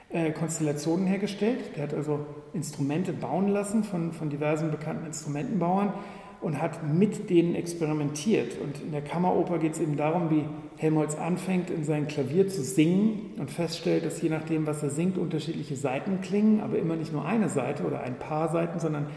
äh, 0.10 0.32
Konstellationen 0.32 1.08
hergestellt. 1.08 1.76
Der 1.76 1.84
hat 1.84 1.94
also 1.94 2.20
Instrumente 2.54 3.12
bauen 3.12 3.48
lassen 3.48 3.84
von, 3.84 4.12
von 4.12 4.30
diversen 4.30 4.70
bekannten 4.70 5.08
Instrumentenbauern 5.08 5.94
und 6.40 6.62
hat 6.62 6.88
mit 6.88 7.32
denen 7.32 7.56
experimentiert. 7.56 8.60
Und 8.62 8.82
in 8.82 8.92
der 8.92 9.02
Kammeroper 9.02 9.58
geht 9.58 9.74
es 9.74 9.80
eben 9.80 9.98
darum, 9.98 10.30
wie 10.30 10.44
Helmholtz 10.78 11.16
anfängt, 11.16 11.72
in 11.72 11.84
sein 11.84 12.08
Klavier 12.08 12.48
zu 12.48 12.62
singen 12.62 13.32
und 13.40 13.50
feststellt, 13.50 14.06
dass 14.06 14.22
je 14.22 14.30
nachdem, 14.30 14.68
was 14.68 14.84
er 14.84 14.92
singt, 14.92 15.18
unterschiedliche 15.18 15.76
Seiten 15.76 16.22
klingen, 16.22 16.62
aber 16.62 16.78
immer 16.78 16.96
nicht 16.96 17.12
nur 17.12 17.26
eine 17.26 17.50
Seite 17.50 17.84
oder 17.84 18.02
ein 18.02 18.20
paar 18.20 18.52
Seiten, 18.52 18.80
sondern 18.80 19.08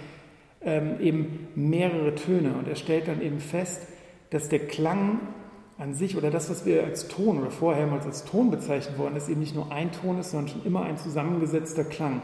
ähm, 0.63 1.01
eben 1.01 1.49
mehrere 1.55 2.15
Töne 2.15 2.55
und 2.59 2.69
er 2.69 2.77
stellt 2.77 3.09
dann 3.09 3.23
eben 3.23 3.39
fest, 3.39 3.83
dass 4.31 4.49
der 4.49 4.61
Klang 4.61 5.21
an 5.79 5.95
sich 5.95 6.17
oder 6.17 6.31
das, 6.31 6.51
was 6.51 6.67
wir 6.67 6.85
als 6.85 7.09
Ton 7.09 7.41
oder 7.41 7.51
vorher 7.51 7.87
mal 7.87 8.01
als 8.01 8.25
Ton 8.25 8.51
bezeichnet 8.51 8.99
worden 8.99 9.17
ist, 9.17 9.29
eben 9.29 9.41
nicht 9.41 9.55
nur 9.55 9.73
ein 9.73 9.91
Ton 9.93 10.19
ist, 10.19 10.31
sondern 10.31 10.49
schon 10.49 10.65
immer 10.65 10.83
ein 10.83 10.99
zusammengesetzter 10.99 11.85
Klang. 11.85 12.21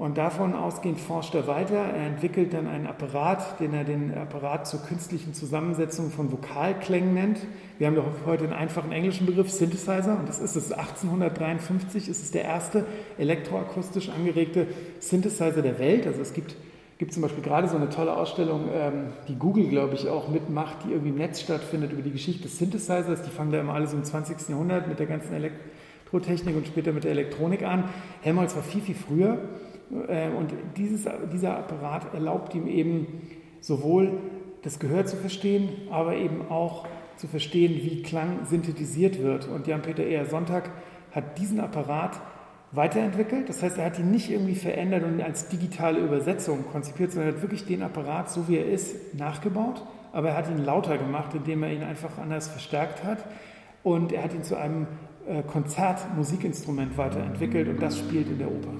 Und 0.00 0.16
davon 0.16 0.54
ausgehend 0.54 0.98
forscht 0.98 1.34
er 1.34 1.46
weiter. 1.46 1.74
Er 1.74 2.06
entwickelt 2.06 2.54
dann 2.54 2.66
einen 2.66 2.86
Apparat, 2.86 3.60
den 3.60 3.74
er 3.74 3.84
den 3.84 4.16
Apparat 4.16 4.66
zur 4.66 4.80
künstlichen 4.80 5.34
Zusammensetzung 5.34 6.08
von 6.10 6.32
Vokalklängen 6.32 7.12
nennt. 7.12 7.40
Wir 7.76 7.86
haben 7.86 7.96
doch 7.96 8.06
heute 8.24 8.44
einen 8.44 8.54
einfachen 8.54 8.92
englischen 8.92 9.26
Begriff, 9.26 9.50
Synthesizer, 9.50 10.18
und 10.18 10.26
das 10.26 10.38
ist 10.38 10.56
es. 10.56 10.72
1853 10.72 12.08
ist 12.08 12.22
es 12.22 12.30
der 12.30 12.44
erste 12.44 12.86
elektroakustisch 13.18 14.08
angeregte 14.08 14.68
Synthesizer 15.00 15.60
der 15.60 15.78
Welt. 15.78 16.06
Also 16.06 16.22
es 16.22 16.32
gibt 16.32 16.56
gibt 17.00 17.14
zum 17.14 17.22
Beispiel 17.22 17.42
gerade 17.42 17.66
so 17.66 17.76
eine 17.76 17.88
tolle 17.88 18.14
Ausstellung, 18.14 18.68
ähm, 18.74 19.06
die 19.26 19.36
Google, 19.36 19.68
glaube 19.68 19.94
ich, 19.94 20.10
auch 20.10 20.28
mitmacht, 20.28 20.84
die 20.84 20.90
irgendwie 20.90 21.08
im 21.08 21.16
Netz 21.16 21.40
stattfindet 21.40 21.92
über 21.92 22.02
die 22.02 22.10
Geschichte 22.10 22.42
des 22.42 22.58
Synthesizers. 22.58 23.22
Die 23.22 23.30
fangen 23.30 23.50
da 23.50 23.58
immer 23.58 23.72
alle 23.72 23.86
so 23.86 23.96
im 23.96 24.04
20. 24.04 24.50
Jahrhundert 24.50 24.86
mit 24.86 24.98
der 24.98 25.06
ganzen 25.06 25.32
Elektrotechnik 25.32 26.54
und 26.54 26.66
später 26.66 26.92
mit 26.92 27.04
der 27.04 27.12
Elektronik 27.12 27.62
an. 27.62 27.84
Helmholtz 28.20 28.54
war 28.54 28.62
viel, 28.62 28.82
viel 28.82 28.94
früher. 28.94 29.38
Äh, 30.08 30.28
und 30.28 30.52
dieses, 30.76 31.08
dieser 31.32 31.56
Apparat 31.56 32.12
erlaubt 32.12 32.54
ihm 32.54 32.66
eben 32.66 33.22
sowohl 33.62 34.18
das 34.60 34.78
Gehör 34.78 35.06
zu 35.06 35.16
verstehen, 35.16 35.70
aber 35.90 36.16
eben 36.16 36.50
auch 36.50 36.86
zu 37.16 37.28
verstehen, 37.28 37.76
wie 37.76 38.02
Klang 38.02 38.44
synthetisiert 38.44 39.22
wird. 39.22 39.48
Und 39.48 39.66
Jan-Peter 39.66 40.04
Eher 40.04 40.26
Sonntag 40.26 40.70
hat 41.12 41.38
diesen 41.38 41.60
Apparat 41.60 42.20
weiterentwickelt. 42.72 43.48
Das 43.48 43.62
heißt, 43.62 43.78
er 43.78 43.86
hat 43.86 43.98
ihn 43.98 44.10
nicht 44.10 44.30
irgendwie 44.30 44.54
verändert 44.54 45.04
und 45.04 45.20
als 45.20 45.48
digitale 45.48 45.98
Übersetzung 45.98 46.64
konzipiert, 46.70 47.12
sondern 47.12 47.30
er 47.30 47.36
hat 47.36 47.42
wirklich 47.42 47.66
den 47.66 47.82
Apparat, 47.82 48.30
so 48.30 48.48
wie 48.48 48.56
er 48.56 48.66
ist, 48.66 49.14
nachgebaut. 49.14 49.82
Aber 50.12 50.30
er 50.30 50.36
hat 50.36 50.48
ihn 50.48 50.64
lauter 50.64 50.98
gemacht, 50.98 51.34
indem 51.34 51.62
er 51.62 51.72
ihn 51.72 51.82
einfach 51.82 52.18
anders 52.18 52.48
verstärkt 52.48 53.04
hat. 53.04 53.24
Und 53.82 54.12
er 54.12 54.24
hat 54.24 54.34
ihn 54.34 54.42
zu 54.42 54.56
einem 54.56 54.86
äh, 55.26 55.42
Konzertmusikinstrument 55.42 56.96
weiterentwickelt 56.96 57.68
und 57.68 57.80
das 57.80 57.98
spielt 57.98 58.28
in 58.28 58.38
der 58.38 58.48
Oper. 58.48 58.72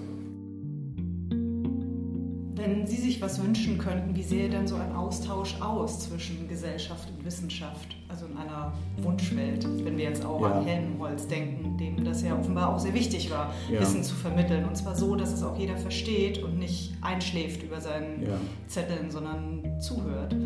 Wenn 2.70 2.86
Sie 2.86 2.98
sich 2.98 3.20
was 3.20 3.42
wünschen 3.42 3.78
könnten, 3.78 4.14
wie 4.14 4.22
sähe 4.22 4.48
dann 4.48 4.68
so 4.68 4.76
ein 4.76 4.94
Austausch 4.94 5.60
aus 5.60 6.08
zwischen 6.08 6.46
Gesellschaft 6.46 7.08
und 7.10 7.24
Wissenschaft? 7.24 7.96
Also 8.08 8.26
in 8.26 8.36
einer 8.36 8.72
Wunschwelt, 8.98 9.66
wenn 9.84 9.98
wir 9.98 10.04
jetzt 10.04 10.24
auch 10.24 10.40
ja. 10.40 10.52
an 10.52 10.64
Helmholtz 10.64 11.26
denken, 11.26 11.76
dem 11.76 12.04
das 12.04 12.22
ja 12.22 12.38
offenbar 12.38 12.72
auch 12.72 12.78
sehr 12.78 12.94
wichtig 12.94 13.28
war, 13.28 13.52
ja. 13.68 13.80
Wissen 13.80 14.04
zu 14.04 14.14
vermitteln. 14.14 14.64
Und 14.66 14.76
zwar 14.76 14.94
so, 14.94 15.16
dass 15.16 15.32
es 15.32 15.42
auch 15.42 15.58
jeder 15.58 15.76
versteht 15.76 16.44
und 16.44 16.60
nicht 16.60 16.92
einschläft 17.00 17.64
über 17.64 17.80
seinen 17.80 18.22
ja. 18.22 18.36
Zetteln, 18.68 19.10
sondern 19.10 19.80
zuhört. 19.80 20.36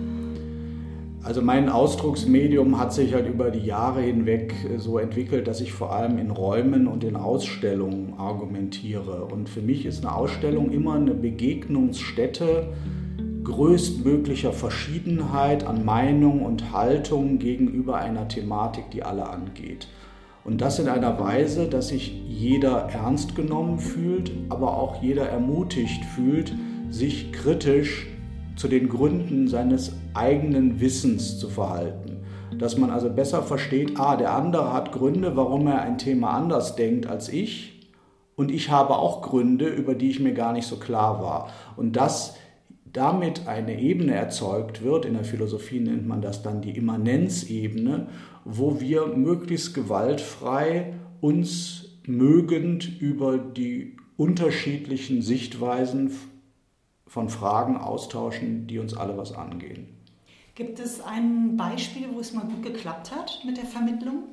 Also 1.24 1.40
mein 1.40 1.70
Ausdrucksmedium 1.70 2.78
hat 2.78 2.92
sich 2.92 3.14
halt 3.14 3.26
über 3.26 3.50
die 3.50 3.64
Jahre 3.64 4.02
hinweg 4.02 4.54
äh, 4.70 4.78
so 4.78 4.98
entwickelt, 4.98 5.48
dass 5.48 5.62
ich 5.62 5.72
vor 5.72 5.94
allem 5.94 6.18
in 6.18 6.30
Räumen 6.30 6.87
und 6.87 7.02
in 7.02 7.16
Ausstellungen 7.16 8.12
argumentiere. 8.18 9.24
Und 9.24 9.48
für 9.48 9.62
mich 9.62 9.87
ist 9.87 10.04
eine 10.04 10.14
Ausstellung 10.14 10.70
immer 10.70 10.94
eine 10.94 11.14
Begegnungsstätte 11.14 12.68
größtmöglicher 13.42 14.52
Verschiedenheit 14.52 15.66
an 15.66 15.84
Meinung 15.84 16.44
und 16.44 16.72
Haltung 16.72 17.38
gegenüber 17.38 17.96
einer 17.96 18.28
Thematik, 18.28 18.90
die 18.90 19.02
alle 19.02 19.28
angeht. 19.28 19.88
Und 20.44 20.60
das 20.60 20.78
in 20.78 20.88
einer 20.88 21.18
Weise, 21.18 21.68
dass 21.68 21.88
sich 21.88 22.22
jeder 22.28 22.90
ernst 22.92 23.34
genommen 23.34 23.78
fühlt, 23.78 24.30
aber 24.50 24.76
auch 24.76 25.02
jeder 25.02 25.26
ermutigt 25.26 26.04
fühlt, 26.04 26.54
sich 26.90 27.32
kritisch 27.32 28.08
zu 28.56 28.68
den 28.68 28.90
Gründen 28.90 29.48
seines 29.48 29.92
eigenen 30.14 30.81
Wissens 30.81 31.38
zu 31.38 31.48
verhalten. 31.48 32.24
Dass 32.59 32.79
man 32.79 32.90
also 32.90 33.11
besser 33.11 33.42
versteht, 33.42 33.98
ah, 33.98 34.16
der 34.16 34.33
andere 34.33 34.72
hat 34.72 34.92
Gründe, 34.92 35.37
warum 35.37 35.66
er 35.66 35.83
ein 35.83 35.98
Thema 35.98 36.31
anders 36.31 36.77
denkt 36.77 37.07
als 37.07 37.29
ich. 37.29 37.90
Und 38.37 38.50
ich 38.50 38.70
habe 38.70 38.96
auch 38.96 39.22
Gründe, 39.22 39.66
über 39.66 39.94
die 39.94 40.11
ich 40.11 40.20
mir 40.20 40.35
gar 40.35 40.53
nicht 40.53 40.66
so 40.66 40.77
klar 40.77 41.22
war. 41.22 41.48
Und 41.77 41.96
dass 41.96 42.37
damit 42.92 43.48
eine 43.48 43.81
Ebene 43.81 44.14
erzeugt 44.14 44.83
wird, 44.83 45.05
in 45.05 45.14
der 45.14 45.24
Philosophie 45.24 45.81
nennt 45.81 46.07
man 46.07 46.22
das 46.22 46.42
dann 46.42 46.62
die 46.62 46.77
Immanenzebene, 46.77 48.07
wo 48.44 48.81
wir 48.81 49.07
möglichst 49.07 49.74
gewaltfrei 49.74 50.94
uns 51.20 51.98
mögend 52.07 53.00
über 53.00 53.37
die 53.37 53.96
unterschiedlichen 54.16 55.22
Sichtweisen 55.22 56.12
von 57.07 57.29
Fragen 57.29 57.77
austauschen, 57.77 58.66
die 58.66 58.79
uns 58.79 58.96
alle 58.96 59.16
was 59.16 59.33
angehen. 59.33 59.93
Gibt 60.55 60.79
es 60.79 61.01
ein 61.01 61.57
Beispiel, 61.57 62.07
wo 62.12 62.21
es 62.21 62.33
mal 62.33 62.45
gut 62.45 62.62
geklappt 62.62 63.11
hat 63.11 63.40
mit 63.45 63.57
der 63.57 63.64
Vermittlung? 63.64 64.25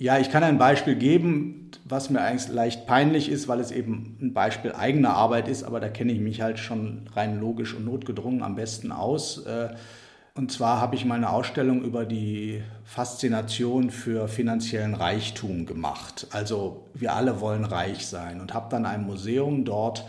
Ja, 0.00 0.18
ich 0.18 0.30
kann 0.30 0.44
ein 0.44 0.58
Beispiel 0.58 0.94
geben, 0.94 1.72
was 1.84 2.08
mir 2.08 2.20
eigentlich 2.20 2.46
leicht 2.48 2.86
peinlich 2.86 3.28
ist, 3.28 3.48
weil 3.48 3.58
es 3.58 3.72
eben 3.72 4.16
ein 4.22 4.32
Beispiel 4.32 4.72
eigener 4.72 5.14
Arbeit 5.14 5.48
ist, 5.48 5.64
aber 5.64 5.80
da 5.80 5.88
kenne 5.88 6.12
ich 6.12 6.20
mich 6.20 6.40
halt 6.40 6.60
schon 6.60 7.10
rein 7.16 7.40
logisch 7.40 7.74
und 7.74 7.84
notgedrungen 7.84 8.44
am 8.44 8.54
besten 8.54 8.92
aus. 8.92 9.38
Äh, 9.38 9.70
und 10.36 10.52
zwar 10.52 10.80
habe 10.80 10.94
ich 10.94 11.04
mal 11.04 11.16
eine 11.16 11.30
Ausstellung 11.30 11.82
über 11.82 12.04
die 12.04 12.62
Faszination 12.84 13.90
für 13.90 14.28
finanziellen 14.28 14.94
Reichtum 14.94 15.66
gemacht. 15.66 16.28
Also 16.30 16.86
wir 16.94 17.14
alle 17.14 17.40
wollen 17.40 17.64
reich 17.64 18.06
sein 18.06 18.40
und 18.40 18.54
habe 18.54 18.68
dann 18.70 18.86
ein 18.86 19.04
Museum 19.04 19.64
dort 19.64 20.04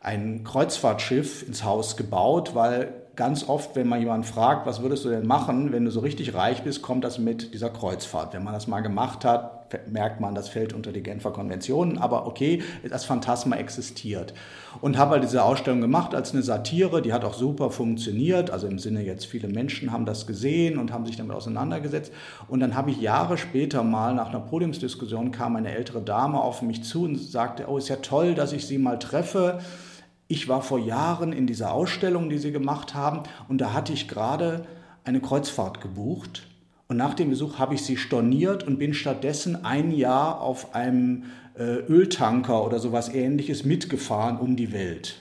ein 0.00 0.44
Kreuzfahrtschiff 0.44 1.46
ins 1.46 1.64
Haus 1.64 1.96
gebaut, 1.96 2.54
weil 2.54 2.92
ganz 3.16 3.48
oft, 3.48 3.76
wenn 3.76 3.88
man 3.88 4.00
jemanden 4.00 4.24
fragt, 4.24 4.66
was 4.66 4.82
würdest 4.82 5.04
du 5.04 5.10
denn 5.10 5.26
machen, 5.26 5.72
wenn 5.72 5.84
du 5.84 5.90
so 5.90 6.00
richtig 6.00 6.34
reich 6.34 6.62
bist, 6.62 6.82
kommt 6.82 7.04
das 7.04 7.18
mit 7.18 7.54
dieser 7.54 7.70
Kreuzfahrt. 7.70 8.32
Wenn 8.32 8.44
man 8.44 8.54
das 8.54 8.66
mal 8.66 8.80
gemacht 8.80 9.24
hat, 9.24 9.60
merkt 9.90 10.20
man, 10.20 10.34
das 10.34 10.48
fällt 10.48 10.72
unter 10.72 10.92
die 10.92 11.02
Genfer 11.02 11.30
Konventionen, 11.30 11.98
aber 11.98 12.26
okay, 12.26 12.62
das 12.88 13.04
Phantasma 13.04 13.56
existiert. 13.56 14.34
Und 14.80 14.98
habe 14.98 15.12
halt 15.12 15.24
diese 15.24 15.44
Ausstellung 15.44 15.80
gemacht 15.80 16.14
als 16.14 16.32
eine 16.32 16.42
Satire, 16.42 17.02
die 17.02 17.12
hat 17.12 17.24
auch 17.24 17.34
super 17.34 17.70
funktioniert, 17.70 18.50
also 18.50 18.66
im 18.66 18.78
Sinne 18.78 19.02
jetzt 19.02 19.26
viele 19.26 19.48
Menschen 19.48 19.92
haben 19.92 20.06
das 20.06 20.26
gesehen 20.26 20.78
und 20.78 20.92
haben 20.92 21.06
sich 21.06 21.16
damit 21.16 21.36
auseinandergesetzt. 21.36 22.12
Und 22.48 22.60
dann 22.60 22.74
habe 22.74 22.90
ich 22.90 23.00
Jahre 23.00 23.38
später 23.38 23.82
mal 23.82 24.14
nach 24.14 24.30
einer 24.30 24.40
Podiumsdiskussion 24.40 25.30
kam 25.30 25.56
eine 25.56 25.72
ältere 25.72 26.00
Dame 26.00 26.40
auf 26.40 26.62
mich 26.62 26.84
zu 26.84 27.04
und 27.04 27.16
sagte, 27.16 27.66
oh, 27.68 27.78
ist 27.78 27.88
ja 27.88 27.96
toll, 27.96 28.34
dass 28.34 28.52
ich 28.52 28.66
Sie 28.66 28.78
mal 28.78 28.98
treffe 28.98 29.58
ich 30.30 30.46
war 30.48 30.62
vor 30.62 30.78
Jahren 30.78 31.32
in 31.32 31.48
dieser 31.48 31.72
Ausstellung, 31.72 32.30
die 32.30 32.38
sie 32.38 32.52
gemacht 32.52 32.94
haben, 32.94 33.24
und 33.48 33.60
da 33.60 33.72
hatte 33.72 33.92
ich 33.92 34.06
gerade 34.06 34.64
eine 35.02 35.20
Kreuzfahrt 35.20 35.80
gebucht. 35.80 36.46
Und 36.86 36.96
nach 36.96 37.14
dem 37.14 37.30
Besuch 37.30 37.58
habe 37.58 37.74
ich 37.74 37.82
sie 37.82 37.96
storniert 37.96 38.62
und 38.62 38.78
bin 38.78 38.94
stattdessen 38.94 39.64
ein 39.64 39.90
Jahr 39.90 40.40
auf 40.40 40.72
einem 40.74 41.24
äh, 41.58 41.62
Öltanker 41.62 42.64
oder 42.64 42.78
sowas 42.78 43.12
ähnliches 43.12 43.64
mitgefahren 43.64 44.38
um 44.38 44.54
die 44.54 44.72
Welt. 44.72 45.19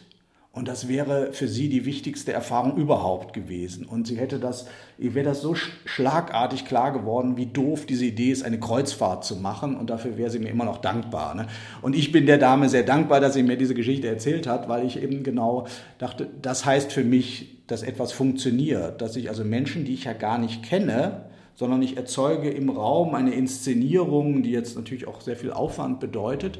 Und 0.52 0.68
das 0.68 0.88
wäre 0.88 1.32
für 1.32 1.48
sie 1.48 1.70
die 1.70 1.86
wichtigste 1.86 2.34
Erfahrung 2.34 2.76
überhaupt 2.76 3.34
gewesen. 3.34 3.86
Und 3.86 4.08
sie 4.08 4.18
hätte 4.18 4.40
das, 4.40 4.66
ihr 4.98 5.14
wäre 5.14 5.30
das 5.30 5.42
so 5.42 5.54
schlagartig 5.54 6.66
klar 6.66 6.92
geworden, 6.92 7.38
wie 7.38 7.46
doof 7.46 7.86
diese 7.86 8.06
Idee 8.06 8.32
ist, 8.32 8.44
eine 8.44 8.60
Kreuzfahrt 8.60 9.24
zu 9.24 9.36
machen. 9.36 9.76
Und 9.76 9.92
dafür 9.92 10.18
wäre 10.18 10.32
sie 10.32 10.40
mir 10.40 10.50
immer 10.50 10.66
noch 10.66 10.78
dankbar. 10.78 11.36
Ne? 11.36 11.46
Und 11.84 11.96
ich 11.96 12.12
bin 12.12 12.26
der 12.26 12.40
Dame 12.40 12.68
sehr 12.68 12.84
dankbar, 12.84 13.20
dass 13.20 13.36
sie 13.36 13.44
mir 13.44 13.58
diese 13.58 13.76
Geschichte 13.76 14.08
erzählt 14.08 14.48
hat, 14.48 14.68
weil 14.68 14.86
ich 14.88 15.02
eben 15.02 15.22
genau 15.22 15.68
dachte, 16.00 16.28
das 16.42 16.66
heißt 16.66 16.92
für 16.92 17.04
mich, 17.04 17.64
dass 17.68 17.84
etwas 17.84 18.12
funktioniert. 18.12 19.02
Dass 19.02 19.16
ich 19.16 19.30
also 19.30 19.44
Menschen, 19.44 19.86
die 19.86 19.94
ich 19.94 20.06
ja 20.06 20.14
gar 20.14 20.40
nicht 20.40 20.64
kenne, 20.64 21.26
sondern 21.60 21.82
ich 21.82 21.98
erzeuge 21.98 22.50
im 22.50 22.70
Raum 22.70 23.14
eine 23.14 23.34
Inszenierung, 23.34 24.44
die 24.44 24.52
jetzt 24.52 24.78
natürlich 24.78 25.08
auch 25.08 25.20
sehr 25.20 25.36
viel 25.36 25.52
Aufwand 25.52 26.00
bedeutet, 26.00 26.58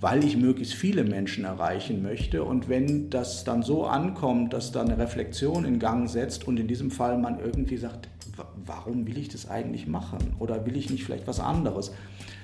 weil 0.00 0.24
ich 0.24 0.36
möglichst 0.36 0.74
viele 0.74 1.04
Menschen 1.04 1.44
erreichen 1.44 2.02
möchte. 2.02 2.42
Und 2.42 2.68
wenn 2.68 3.10
das 3.10 3.44
dann 3.44 3.62
so 3.62 3.84
ankommt, 3.84 4.52
dass 4.52 4.72
da 4.72 4.80
eine 4.80 4.96
Reflexion 4.98 5.64
in 5.64 5.78
Gang 5.78 6.08
setzt 6.08 6.46
und 6.46 6.58
in 6.58 6.68
diesem 6.68 6.90
Fall 6.90 7.18
man 7.18 7.38
irgendwie 7.38 7.76
sagt, 7.76 8.08
warum 8.64 9.06
will 9.06 9.18
ich 9.18 9.28
das 9.28 9.48
eigentlich 9.50 9.86
machen? 9.86 10.34
Oder 10.38 10.64
will 10.64 10.76
ich 10.76 10.88
nicht 10.88 11.04
vielleicht 11.04 11.26
was 11.26 11.40
anderes? 11.40 11.92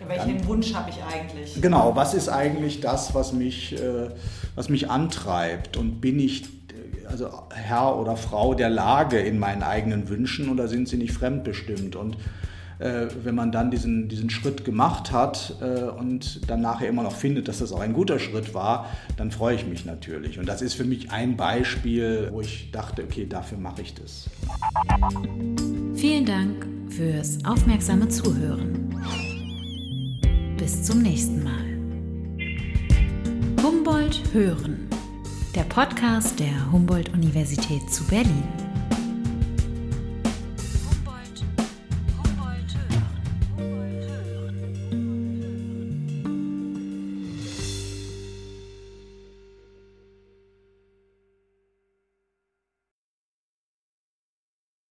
Ja, 0.00 0.08
welchen 0.08 0.38
dann, 0.38 0.46
Wunsch 0.46 0.74
habe 0.74 0.90
ich 0.90 0.98
eigentlich? 1.02 1.60
Genau, 1.60 1.96
was 1.96 2.12
ist 2.12 2.28
eigentlich 2.28 2.80
das, 2.80 3.14
was 3.14 3.32
mich, 3.32 3.72
äh, 3.72 4.10
was 4.54 4.68
mich 4.68 4.90
antreibt? 4.90 5.78
Und 5.78 6.02
bin 6.02 6.18
ich 6.20 6.44
äh, 6.44 7.06
also 7.06 7.30
Herr 7.54 7.98
oder 7.98 8.16
Frau 8.16 8.52
der 8.52 8.68
Lage 8.68 9.18
in 9.18 9.38
meinen 9.38 9.62
eigenen 9.62 10.10
Wünschen 10.10 10.50
oder 10.50 10.68
sind 10.68 10.88
sie 10.88 10.98
nicht 10.98 11.12
fremdbestimmt? 11.12 11.96
Und 11.96 12.18
äh, 12.78 13.06
wenn 13.22 13.34
man 13.34 13.52
dann 13.52 13.70
diesen, 13.70 14.08
diesen 14.08 14.30
Schritt 14.30 14.64
gemacht 14.64 15.12
hat 15.12 15.56
äh, 15.60 15.84
und 15.84 16.48
dann 16.48 16.60
nachher 16.60 16.88
immer 16.88 17.02
noch 17.02 17.14
findet, 17.14 17.48
dass 17.48 17.58
das 17.58 17.72
auch 17.72 17.80
ein 17.80 17.92
guter 17.92 18.18
Schritt 18.18 18.54
war, 18.54 18.86
dann 19.16 19.30
freue 19.30 19.54
ich 19.54 19.66
mich 19.66 19.84
natürlich. 19.84 20.38
Und 20.38 20.46
das 20.46 20.62
ist 20.62 20.74
für 20.74 20.84
mich 20.84 21.10
ein 21.10 21.36
Beispiel, 21.36 22.28
wo 22.32 22.40
ich 22.40 22.70
dachte, 22.70 23.02
okay, 23.02 23.26
dafür 23.26 23.58
mache 23.58 23.82
ich 23.82 23.94
das. 23.94 24.28
Vielen 25.94 26.26
Dank 26.26 26.66
fürs 26.88 27.44
aufmerksame 27.44 28.08
Zuhören. 28.08 28.94
Bis 30.58 30.82
zum 30.82 31.02
nächsten 31.02 31.42
Mal. 31.44 31.66
Humboldt 33.62 34.22
Hören, 34.32 34.88
der 35.54 35.62
Podcast 35.64 36.38
der 36.38 36.72
Humboldt-Universität 36.72 37.90
zu 37.90 38.04
Berlin. 38.04 38.65